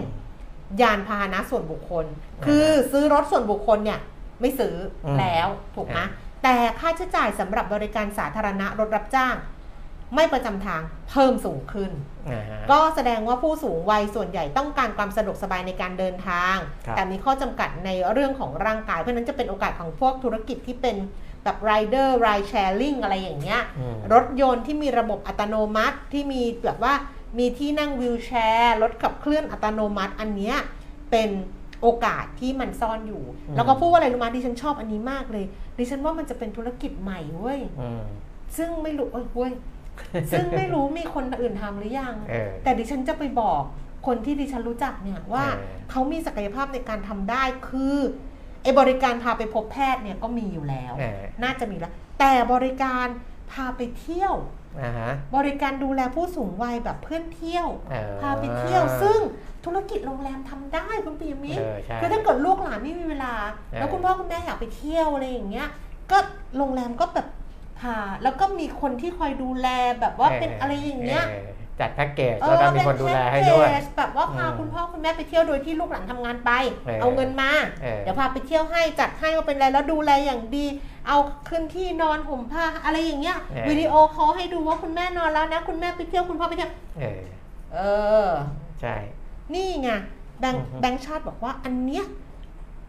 [0.81, 2.07] ยานพาหนะส่วนบุคคล
[2.47, 4.01] คือซื้อรถส่วนบุคคลเนี่ย
[4.41, 5.47] ไม่ซื้ออมแล้ว
[5.77, 6.07] ถูกไหมอ่า
[6.43, 9.35] แต่ค่าใช้จ่ายสำหรับบริการสาธารณะรถรับจ้าง
[10.15, 10.81] ไม่ประจำทาง
[11.11, 11.91] เพิ่มสูงขึ้น
[12.29, 16.57] อ่าฮะก็แสดงว่าผู้สูงวัยส่วนใหญ่ต้องการความสะดวกสบายในการเดินทาง
[16.87, 20.97] ครับแต่มีข้อจำกัดในเรื่องของร่างกาย เพราะฉะนั้นจะเป็นโอกาสของพวกธุรกิจที่เป็น
[21.45, 26.95] แบบ rider ride sharing อะไรอย่างเงี้ยอืมรถยนต์ที่มีระบบอัตโนมัติที่มีแบบว่า
[27.39, 30.57] มีที่นั่งวิวแชร์รถขับเคลื่อนอัตโนมัติอันเนี้ย
[31.11, 31.31] เป็น
[31.83, 35.45] โอกาสที่มันซ่อนอยู่อืมแล้วก็พูดว่าอะไรรู้ไหมดิฉันชอบอันนี้มากเลย
[35.79, 38.03] ดิฉันว่ามันจะเป็นธุรกิจใหม่เว้ยอืม
[38.57, 39.53] ซึ่งไม่รู้เอ้ยเว้ย
[40.31, 43.63] ซึ่งไม่รู้มีคนอื่นทำหรือยังเออแต่ดิฉันจะไปบอก
[44.07, 47.97] คนที่ดิฉันรู้จักเนี่ยว่าเออเขามีศักยภาพในการทำได้คือ
[48.63, 53.07] ไอ้บริการพาไปพบแพทย์เนี่ยก็มีอยู่แล้วเออน่าจะมีแล้ว แต่บริการ
[53.51, 54.35] พาไปเที่ยว
[54.81, 59.21] อ่าฮะบริการดูแลผู้สูงวัยแบบเพื่อนเที่ยวเออพาไปเที่ยว ซึ่ง
[59.65, 65.69] ธุรกิจโรงแรมทำได้คุณปีมิตรเออใช่คือถ้าเกิดลูกหลานไม่มีเวลาเออแล้วคุณพ่อคุณแม่อยากไปเที่ยวอะไรอย่างเงี้ย
[66.11, 66.19] ก็
[66.57, 67.27] โรงแรมก็แบบ
[67.81, 69.69] พาแล้วก็มีคนที่คอยดูแล
[70.01, 71.25] แบบว่าเป็นอะไรอย่างเงี้ย
[71.81, 76.51] จัดแพ็กเกจแล้วก็มีคนดูแลให้ด้วยเป็นแพ็กเกจแบบว่าพาอืมคุณพ่อคุณแม่ไปเที่ยวโดยที่ลูกหลานทำงานไป
[76.87, 77.51] เออเอาเงินมา
[77.83, 80.67] เออเดี๋ยวพาไปเที่ยวให้จัดให้ว่าเป็นอะไรแล้วดูแลอย่างดี
[81.07, 81.19] เอา
[81.49, 87.21] ขึ้นที่นอนห่มผ้าอะไรอย่างเงี้ยเออ video call ให้ดูว่าคุณแม่นอนแล้วนะ คุณแม่ไปเที่ยวคุณพ่อไปเที่ยวเออ
[87.75, 87.79] เอ
[88.27, 88.29] อ
[88.81, 88.95] ใช่
[89.55, 89.91] นี่ไง
[90.41, 92.05] แบงค์อือฮึแบงค์ชาติบอกว่าอันเนี้ย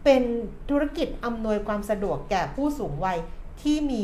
[0.04, 0.22] เป็น
[0.70, 3.18] ธุรกิจอำนวยความสะดวกแก่ผู้สูงวัย
[3.62, 4.02] ที่มี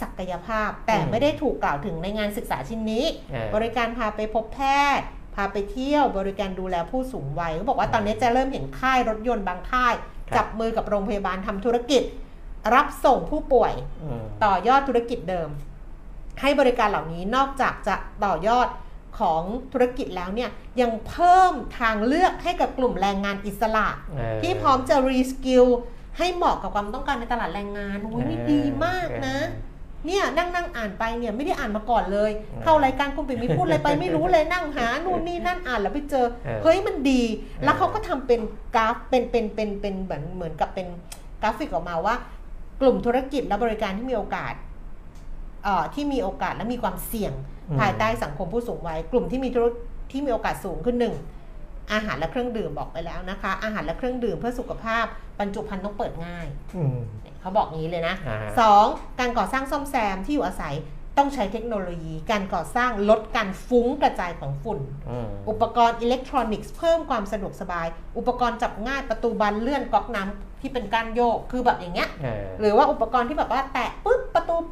[0.00, 4.60] ศักยภาพ แต่ไม่ได้ถูกกล่าวถึงในงานศึกษาชิ้นนี้เออบริการพาไปพบแพ
[4.98, 9.94] ทย์ พาไปเที่ยวบริการดูแลผู้สูงวัยเขาบอกว่าตอนนี้จะเริ่มเห็นค่ายรถยนต์บางค่าย
[10.36, 12.02] จับมือกับโรงพยาบาลทำธุรกิจ
[12.74, 13.72] รับส่งผู้ป่วย
[14.02, 15.48] อืมต่อยอดธุรกิจเดิม
[16.40, 17.94] ให้บริการเหล่านี้นอกจากจะ
[18.24, 18.68] ต่อยอด
[19.20, 19.42] ของ
[19.72, 25.66] ธุรกิจแล้วเนี่ยยังเพิ่มทางเลือกให้กับกลุ่มแรงงานอิสระเออที่พร้อมจะ reskill
[26.18, 29.38] ให้เหมาะกับความต้องการในตลาดแรงงานโอ้ยนี่ดีมากนะ
[30.06, 38.40] เนี่ยนั่งนั่งอ่านไปเนี่ยไม่ได้อ่านมาก่อนเลยอืมเข้ารายการคุณปิ่มมีพูดอะไรไปไม่รู้เลยนั่งหานู่นนี่นั่นอ่านแล้วไปเจอเออเฮ้ยมันดีเออแล้วเขาก็ทำเป็น
[38.76, 40.86] กราฟเป็นเป็นเป็นเป็นเหมือนเหมือนกับเป็น
[41.42, 42.14] กราฟิกออกมาว่า
[42.80, 44.54] กลุ่มธุรกิจและบริการที่มีโอกาส
[45.64, 47.32] เอ่อที่มีโอกาสและมีความเสี่ยง
[47.70, 49.66] อืมภายใต้สังคมผู้สูงวัยกลุ่มที่มีธุร
[50.12, 51.14] ที่มีโอกาสสูงขึ้นหนึ่ง
[51.92, 55.04] อาหารและเครื่องดื่มบอกไปแล้วนะคะ อาหารและเครื่องดื่มเพื่อสุขภาพ
[55.38, 56.46] บรรจุภัณฑ์ต้องเปิดง่าย
[56.76, 56.98] อืม
[57.40, 58.84] เขาบอกงี้เลยนะอ่าฮะสอง
[59.20, 60.74] การก่อสร้างซ่อมแซมที่อยู่อาศัย
[61.16, 64.78] ต้องใช้เทคโนโลยี การก่อสร้างลดการฟุ้งกระจายของฝุ่น
[65.10, 67.86] อืมอุปกรณ์อิเล็กทรอนิกส์เพิ่มความสะดวกสบาย
[68.18, 74.17] อุปกรณ์จับง่ายประตูบานเลื่อนก๊อกน้ำที่เป็นการโยกคือแบบอย่างเงี้ย เออหรือว่าอุปกรณ์ที่แบบว่าแตะปุ๊บประตู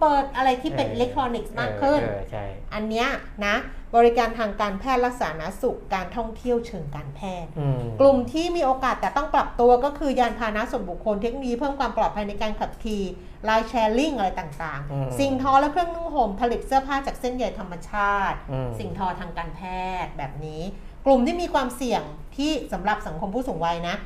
[0.00, 3.08] เปิดอะไรที่เป็นเอออิเล็กทรอนิกส์มากขึ้นเออใช่อันเนี้ย
[3.46, 3.56] นะ
[3.96, 13.04] บริการทางการแพทย์รักษานาสุขการท่องเที่ยวเชิงการแพทย์อืมกลุ่มที่มีโอกาสแต่ต้องปรับตัวก็คือยานพาหนะส่วนบุคคลเทคโนโลยีเพิ่มความปลอดภัยในการขับขี่
[13.44, 19.60] ไลน์แชร์ลิงอะไรต่างอืมๆสิ่งทอและเครื่องนุ่งห่มผลิตเสื้อผ้าจากเส้นใยธรรมชาติอืมสิ่งทอทางการแพ
[20.04, 20.62] ทย์แบบนี้
[21.06, 22.02] กลุ่มที่มีความเสี่ยง
[22.36, 23.96] ที่สำหรับสังคมผู้สูงวัยนะ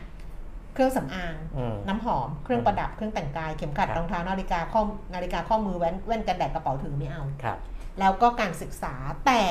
[0.75, 4.83] เครื่องสำอางอืมน้ำหอม เครื่องประดับ เครื่องแต่งกาย เข็มขัดครับรองเท้า นาฬิกาข้อ
[5.15, 7.59] นาฬิกาข้อมือแว่น แว่นกันแดด กระเป๋าถือไม่เอา ครับ
[8.01, 8.95] แล้วก็การศึกษา
[9.27, 9.43] แต่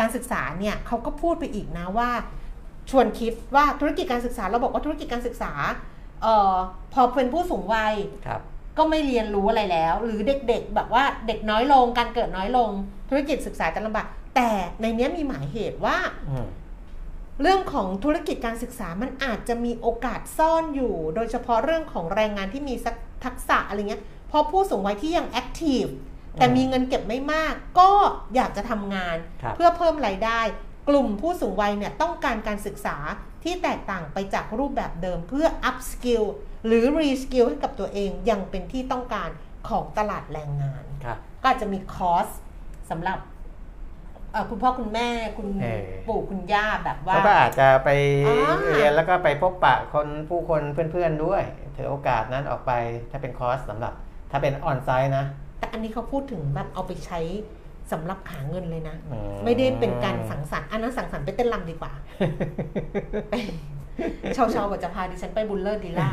[0.00, 2.10] การศึกษาเนี่ยเขาก็พูดไปอีกนะว่า
[2.90, 5.52] ชวนคิดว่าธุรกิจการศึกษา เราบอกว่าธุรกิจการศึกษา
[6.22, 6.54] เอ่อ
[6.94, 7.94] พอเป็นผู้สูงวัย
[8.26, 8.40] ครับ
[8.78, 12.70] ก็ไม่เรียนรู้อะไรแล้ว หรือเด็กๆ แบบว่าเด็กน้อยลง การเกิดน้อยลง
[13.10, 14.48] ธุรกิจศึกษาจะลำบาก แต่
[14.80, 15.96] ในเนี้ยมีหมายเหตุว่า
[16.30, 16.46] อืม
[17.40, 25.84] เรื่องของธุรกิจการศึกษามันอาจจะมีโอกาสซ่อนอยู่ โดยเฉพาะเรื่องของแรงงานที่มีสักทักษะอะไรเงี้ยเพราะผู้สูงวัยที่ยังแอคทีฟ
[26.34, 27.90] แต่มีเงินเก็บไม่มาก ก็
[28.34, 30.40] อยากจะทำงานครับเพื่อเพิ่มรายได้
[30.88, 32.96] กลุ่มผู้สูงวัยเนี่ยต้องการการศึกษา
[33.44, 36.24] ที่แตกต่างไปจากรูปแบบเดิมเพื่อ up skill
[36.66, 39.30] หรือ re skill ให้กับตัวเองยังเป็นที่ต้องการ
[39.68, 42.28] ของตลาดแรงงานครับก็อาจจะมีคอร์ส
[42.90, 43.33] สำหรับเอ่อ
[44.50, 47.90] คุณพ่อคุณแม่คุณเออปู่คุณย่าแบบว่าเขาก็อาจจะไป
[48.28, 50.62] อ่าเรียนแล้วก็ไปพบปะคนผู้คน
[50.92, 51.42] เพื่อนๆด้วย
[51.76, 52.72] ถือโอกาสนั้นออกไป
[53.10, 53.92] ถ้าเป็นคอร์สสำหรับ
[54.30, 55.24] ถ้าเป็น onsite นะ
[55.58, 57.20] แต่อันนี้เขาพูดถึงแบบเอาไปใช้
[57.92, 61.92] สำหรับหาเงินเลยนะอืไม่ได้เป็นการสังสรรค์อันนั้นสังสรรค์ไปเต้นรำดีกว่า
[64.36, 66.08] ชาวชาวๆบอกจะพาดิฉันไปบุลเลอร์ดีล่า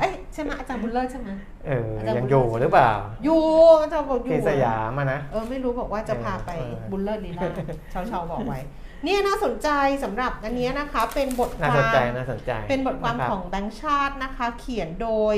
[0.00, 1.28] เอ้ยใช่ไหมอาจารย์บุลเลอร์ใช่ไหม
[1.66, 2.92] เอออาจารย์ยังอยู่หรือเปล่า
[3.24, 3.42] อยู่
[3.80, 7.48] อาจารย์บอกอยู่ที่สยามอะนะ เออไม่รู้บอกว่าจะพาไปเออบุลเลอร์ดีล่า
[7.92, 8.60] ชาวชาวๆบอกไว้
[9.04, 9.68] เนี่ยน่าสนใจ
[10.04, 15.34] สำหรับอันเนี้ยนะคะ เป็นบทความน่าสนใจ่าสนใจ เป็นบทความนะครับของแบงค์ชาตินะคะ เขียนโดย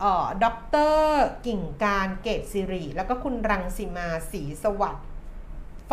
[0.00, 5.06] เอ่อด็อกเตอร์กิ่งการเกตสิริ แล้วก็คุณรังสีมาศรีสวัสดิ์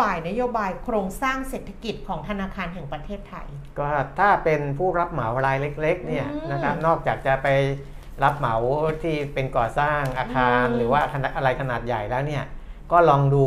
[0.01, 3.47] ฝ่ายนโยบายโครงสร้างเศรษฐกิจของธนาคารแห่งประเทศไทย
[3.79, 3.89] ก็
[4.19, 7.47] ถ้าเป็นผู้รับเหมารายเล็กๆเนี่ยอืมนะครับนอกจากจะไป
[8.23, 8.55] รับเหมา
[9.03, 12.43] ที่เป็นก่อสร้างอาคารอืมหรือว่าขนาดอะไรขนาดใหญ่แล้วเนี่ย
[12.91, 13.45] ก็ลองดู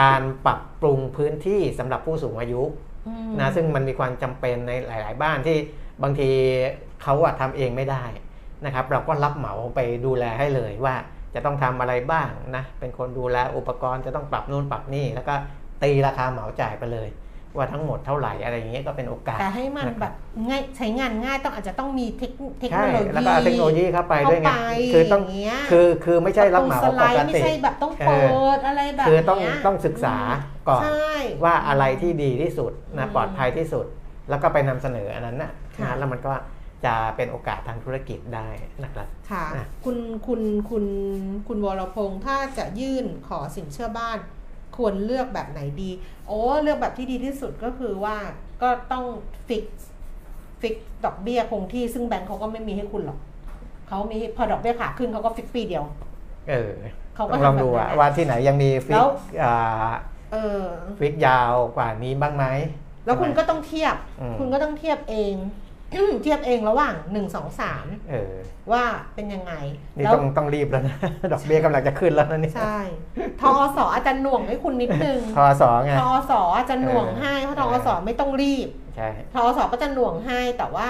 [0.00, 2.62] การปรับปรุงพื้นที่สำหรับผู้สูงอายุ
[3.08, 5.58] อืมนะซึ่งมันมีความจำเป็นในหลาย ๆ บ้านที่
[6.02, 6.30] บางที
[7.02, 8.04] เขาอะทำเองไม่ได้
[8.64, 10.96] นะครับ เราก็รับเหมาไปดูแลให้เลยว่า
[11.34, 15.34] จะต้องทำอะไรบ้างนะเป็นคนดูแลอุปกรณ์จะต้องปรับนู่นปรับนี่แล้วก็
[15.82, 17.08] ตีราคาเหมาจ่ายไปเลย
[17.56, 20.12] ว่าทั้งหมดเท่าไหร่อะไรอย่างเงี้ยก็เป็นโอกาสแต่ให้มันแบบ
[20.48, 28.20] ง่ายใช้งานง่ายต้องอาจจะต้องมีเทคเทคโนใช่โลยีแล้วก็เอาเทคโนโลยีเข้าไปด้วยไงเข้าไปคือต้องอย่างเงี้ยคือคือไม่ใช่รับเหมาประตูสปไลกด์ไม่ติใช่แบบต้องเปิ
[28.56, 30.16] ดอะไรแบบคือต้องเนี้ยต้องศึกษา
[30.68, 31.12] ก่อนใช่
[31.44, 33.86] ว่าอะไรที่ดีที่สุดอืนะมปลอดภัยที่สุด
[34.30, 36.32] แล้วก็ไปนำเสนออันนั้นนะค่ะนะแล้วมันก็
[36.84, 38.48] จะเป็นโอกาสทางธุรกิจได้
[38.84, 40.84] นะครับ ค่ะอะคุณคุณคุณ
[41.48, 44.18] คุณวรพงษ์ถ้าจะยื่นขอสินเชื่อบ้าน
[44.80, 45.90] ควรเลือกแบบไหนดี
[46.26, 48.16] โอ้เลือกแบบที่ดีที่สุดก็คือว่า
[48.62, 49.04] ก็ต้อง
[49.48, 49.64] ฟิก
[50.60, 50.74] ฟิก
[51.04, 53.18] ดอกเบี้ยคงที่ซึ่งแบงก์เขาก็ไม่มีให้คุณหรอก
[53.88, 55.84] เขามีพอดอกเบี้ยขาขึ้นเขาก็ fix ปีเดียว
[56.50, 56.72] เออ
[57.16, 59.08] เขาก็ต้องลองทำแบบนั้นอะแหละว่าที่ไหนยังมี fix แล้ว
[59.42, 59.90] อ่า
[60.32, 60.64] เออ
[60.98, 62.44] fixิกยาวกว่านี้บ้างไหม
[63.04, 65.34] แล้วคุณก็ต้องเทียบอืมคุณก็ต้องเทียบเอง
[66.22, 68.34] เทียบเองระหว่างหนึ่งสองสามเออ
[68.72, 68.82] ว่า
[69.14, 69.52] เป็นยังไง
[69.96, 70.96] นี่แล้วต้องต้องรีบแล้วนะ
[71.32, 72.80] ดอกเบี้ยกำลังจะขึ้นแล้วนะเนี่ยใช่
[73.42, 80.88] ทอสอาจจะหน่วงให้คุณนิดนึงทอสอไงทอสอาจจะหน่วงให้เพราะทอสไม่ต้องรีบใช่ธอส.ก็จะหน่วงให้แต่ว่า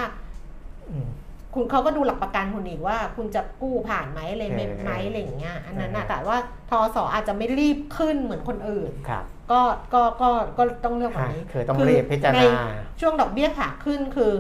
[0.91, 1.09] อืม
[1.55, 6.37] คุณเขาก็ดูหลักประกันคุณอีกว่า คุณจะกู้ผ่านไหมอะไรไหมเออไหมอะไรอย่างเงี้ยอันนั้นนะเออแต่ว่า
[6.71, 9.61] ธอส.อาจจะไม่รีบขึ้นเหมือนคนอื่นครับก็
[9.95, 12.65] ก็ก็ก็ต้องเลือกแบบนี้คือต้องรีบพิจารในณา
[13.01, 14.33] ช่วงดอกเบี้ยขาขึ้นคือ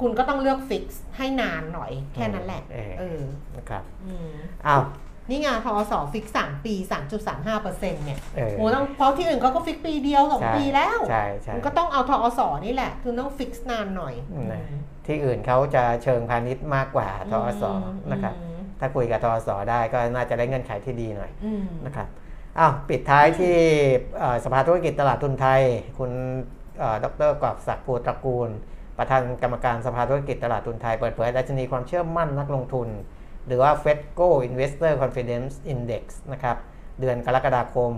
[0.00, 3.20] คุณก็ต้องเลือก fix ให้นานหน่อยแค่นั้นแหละเออเออ
[3.56, 4.28] นะครับอืม
[4.66, 4.82] อ้าว
[5.30, 5.92] นี่ไงธอส.
[6.12, 14.62] fix สามปีสามจุดสามห้าเปอร์เซ็นต์เนี่ยเออโหต้องเพราะที่อื่นเขาก็ fix ปีเดียวสองใช่ปีแล้วใช่ใช่มันก็ต้องเอาธอส.นี่แหละคือต้อง fix นานหน่อยอืมนะ
[15.06, 17.64] ที่อื่นเขาจะเชิงพาณิชย์มากกว่าทอส
[18.12, 22.08] นะครับอืมถ้าคุยกับทอสได้ก็น่าจะได้เงื่อนไขที่ดีหน่อยอืมนะครับ
[22.58, 23.56] อ้าวปิดท้ายที่
[24.18, 25.62] เอ่อสภาธุรกิจตลาดทุนไทย
[25.98, 26.10] คุณ
[26.78, 28.50] เอ่อดรกอบศักดิ์ภูตระกูล
[28.98, 32.88] ประธานกรรมการสภาธุรกิจตลาดทุนไทย เปิดเผยดัชนีความเชื่อมั่นนักลงทุน
[33.46, 36.56] หรือว่า FEDCO Investor Confidence Index นะครับ
[37.00, 37.92] เดือนกรกฎาคม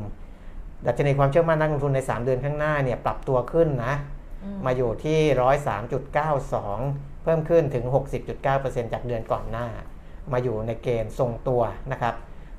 [0.86, 3.94] ดัชนีความเชื่อมั่นนักลงทุนใน 3 เดือนข้างหน้าเนี่ยปรับตัวขึ้นนะ
[4.66, 5.18] มาอยู่ที่
[6.00, 7.84] 103.92 เพิ่มขึ้นถึง
[8.34, 9.66] 60.9%จากเดือนก่อนหน้า
[10.32, 12.14] มาอยู่ในเกณฑ์ทรงตัวนะครับ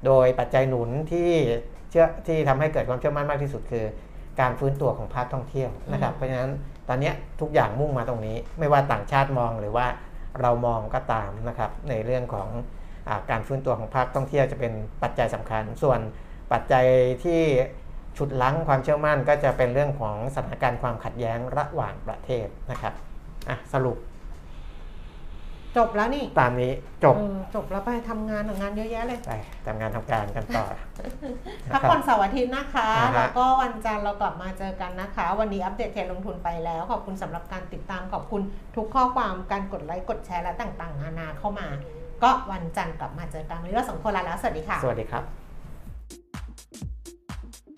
[0.05, 1.31] โดยปัจจัยหนุนที่
[1.89, 3.85] เชื่อที่ทำให้เกิดความเชื่อมั่นมากที่สุดคือ
[4.39, 6.51] การฟื้นตัวของภาคท่องเที่ยวนะครับอืมเพราะฉะนั้น
[6.87, 7.11] ตอนนี้
[7.41, 9.87] ทุกอย่างมุ่งมาตรงนี้ ไม่ว่าต่างชาติมองหรือว่า
[10.41, 12.47] เรามองก็ตามนะครับในเรื่องของ
[13.07, 14.73] อการฟื้นตัวของภาคท่องเที่ยวจะเป็น
[15.03, 15.99] ปัจจัยสำคัญ ส่วน
[16.51, 16.85] ปัจจัย
[17.23, 17.41] ที่
[18.17, 22.93] ฉุดลั้งความเชื่อมั่นก็จะเป็นเรื่องของสถานการณ์ความขัดแย้งระหว่างประเทศนะครับ
[23.73, 23.97] สรุป
[25.77, 26.71] จบแล้วนี่ตามนี้
[27.03, 29.33] จบ เออจบแล้วไปทำงานทำงานเยอะแยะเลย ไป
[29.67, 30.65] ทำงานทำการกันต่อ
[31.73, 38.41] พักผ่อนเสาร์อาทิตย์นะคะ อ่าฮะ แล้วก็วันจันทร์เรากลับมาเจอกันนะคะ วันนี้อัปเดตเทรนด์ลงทุนไปแล้ว ขอบคุณสำหรับการติดตาม ขอบคุณ
[38.75, 41.67] ทุกข้อความการกดไลค์ กดแชร์และต่างๆนานาเข้ามา
[42.23, 45.23] ก็วันจันทร์กลับมาเจอกันวันนี้เราสองคนลาแล้ว สวัสดีค่ะ สวัสดีครับ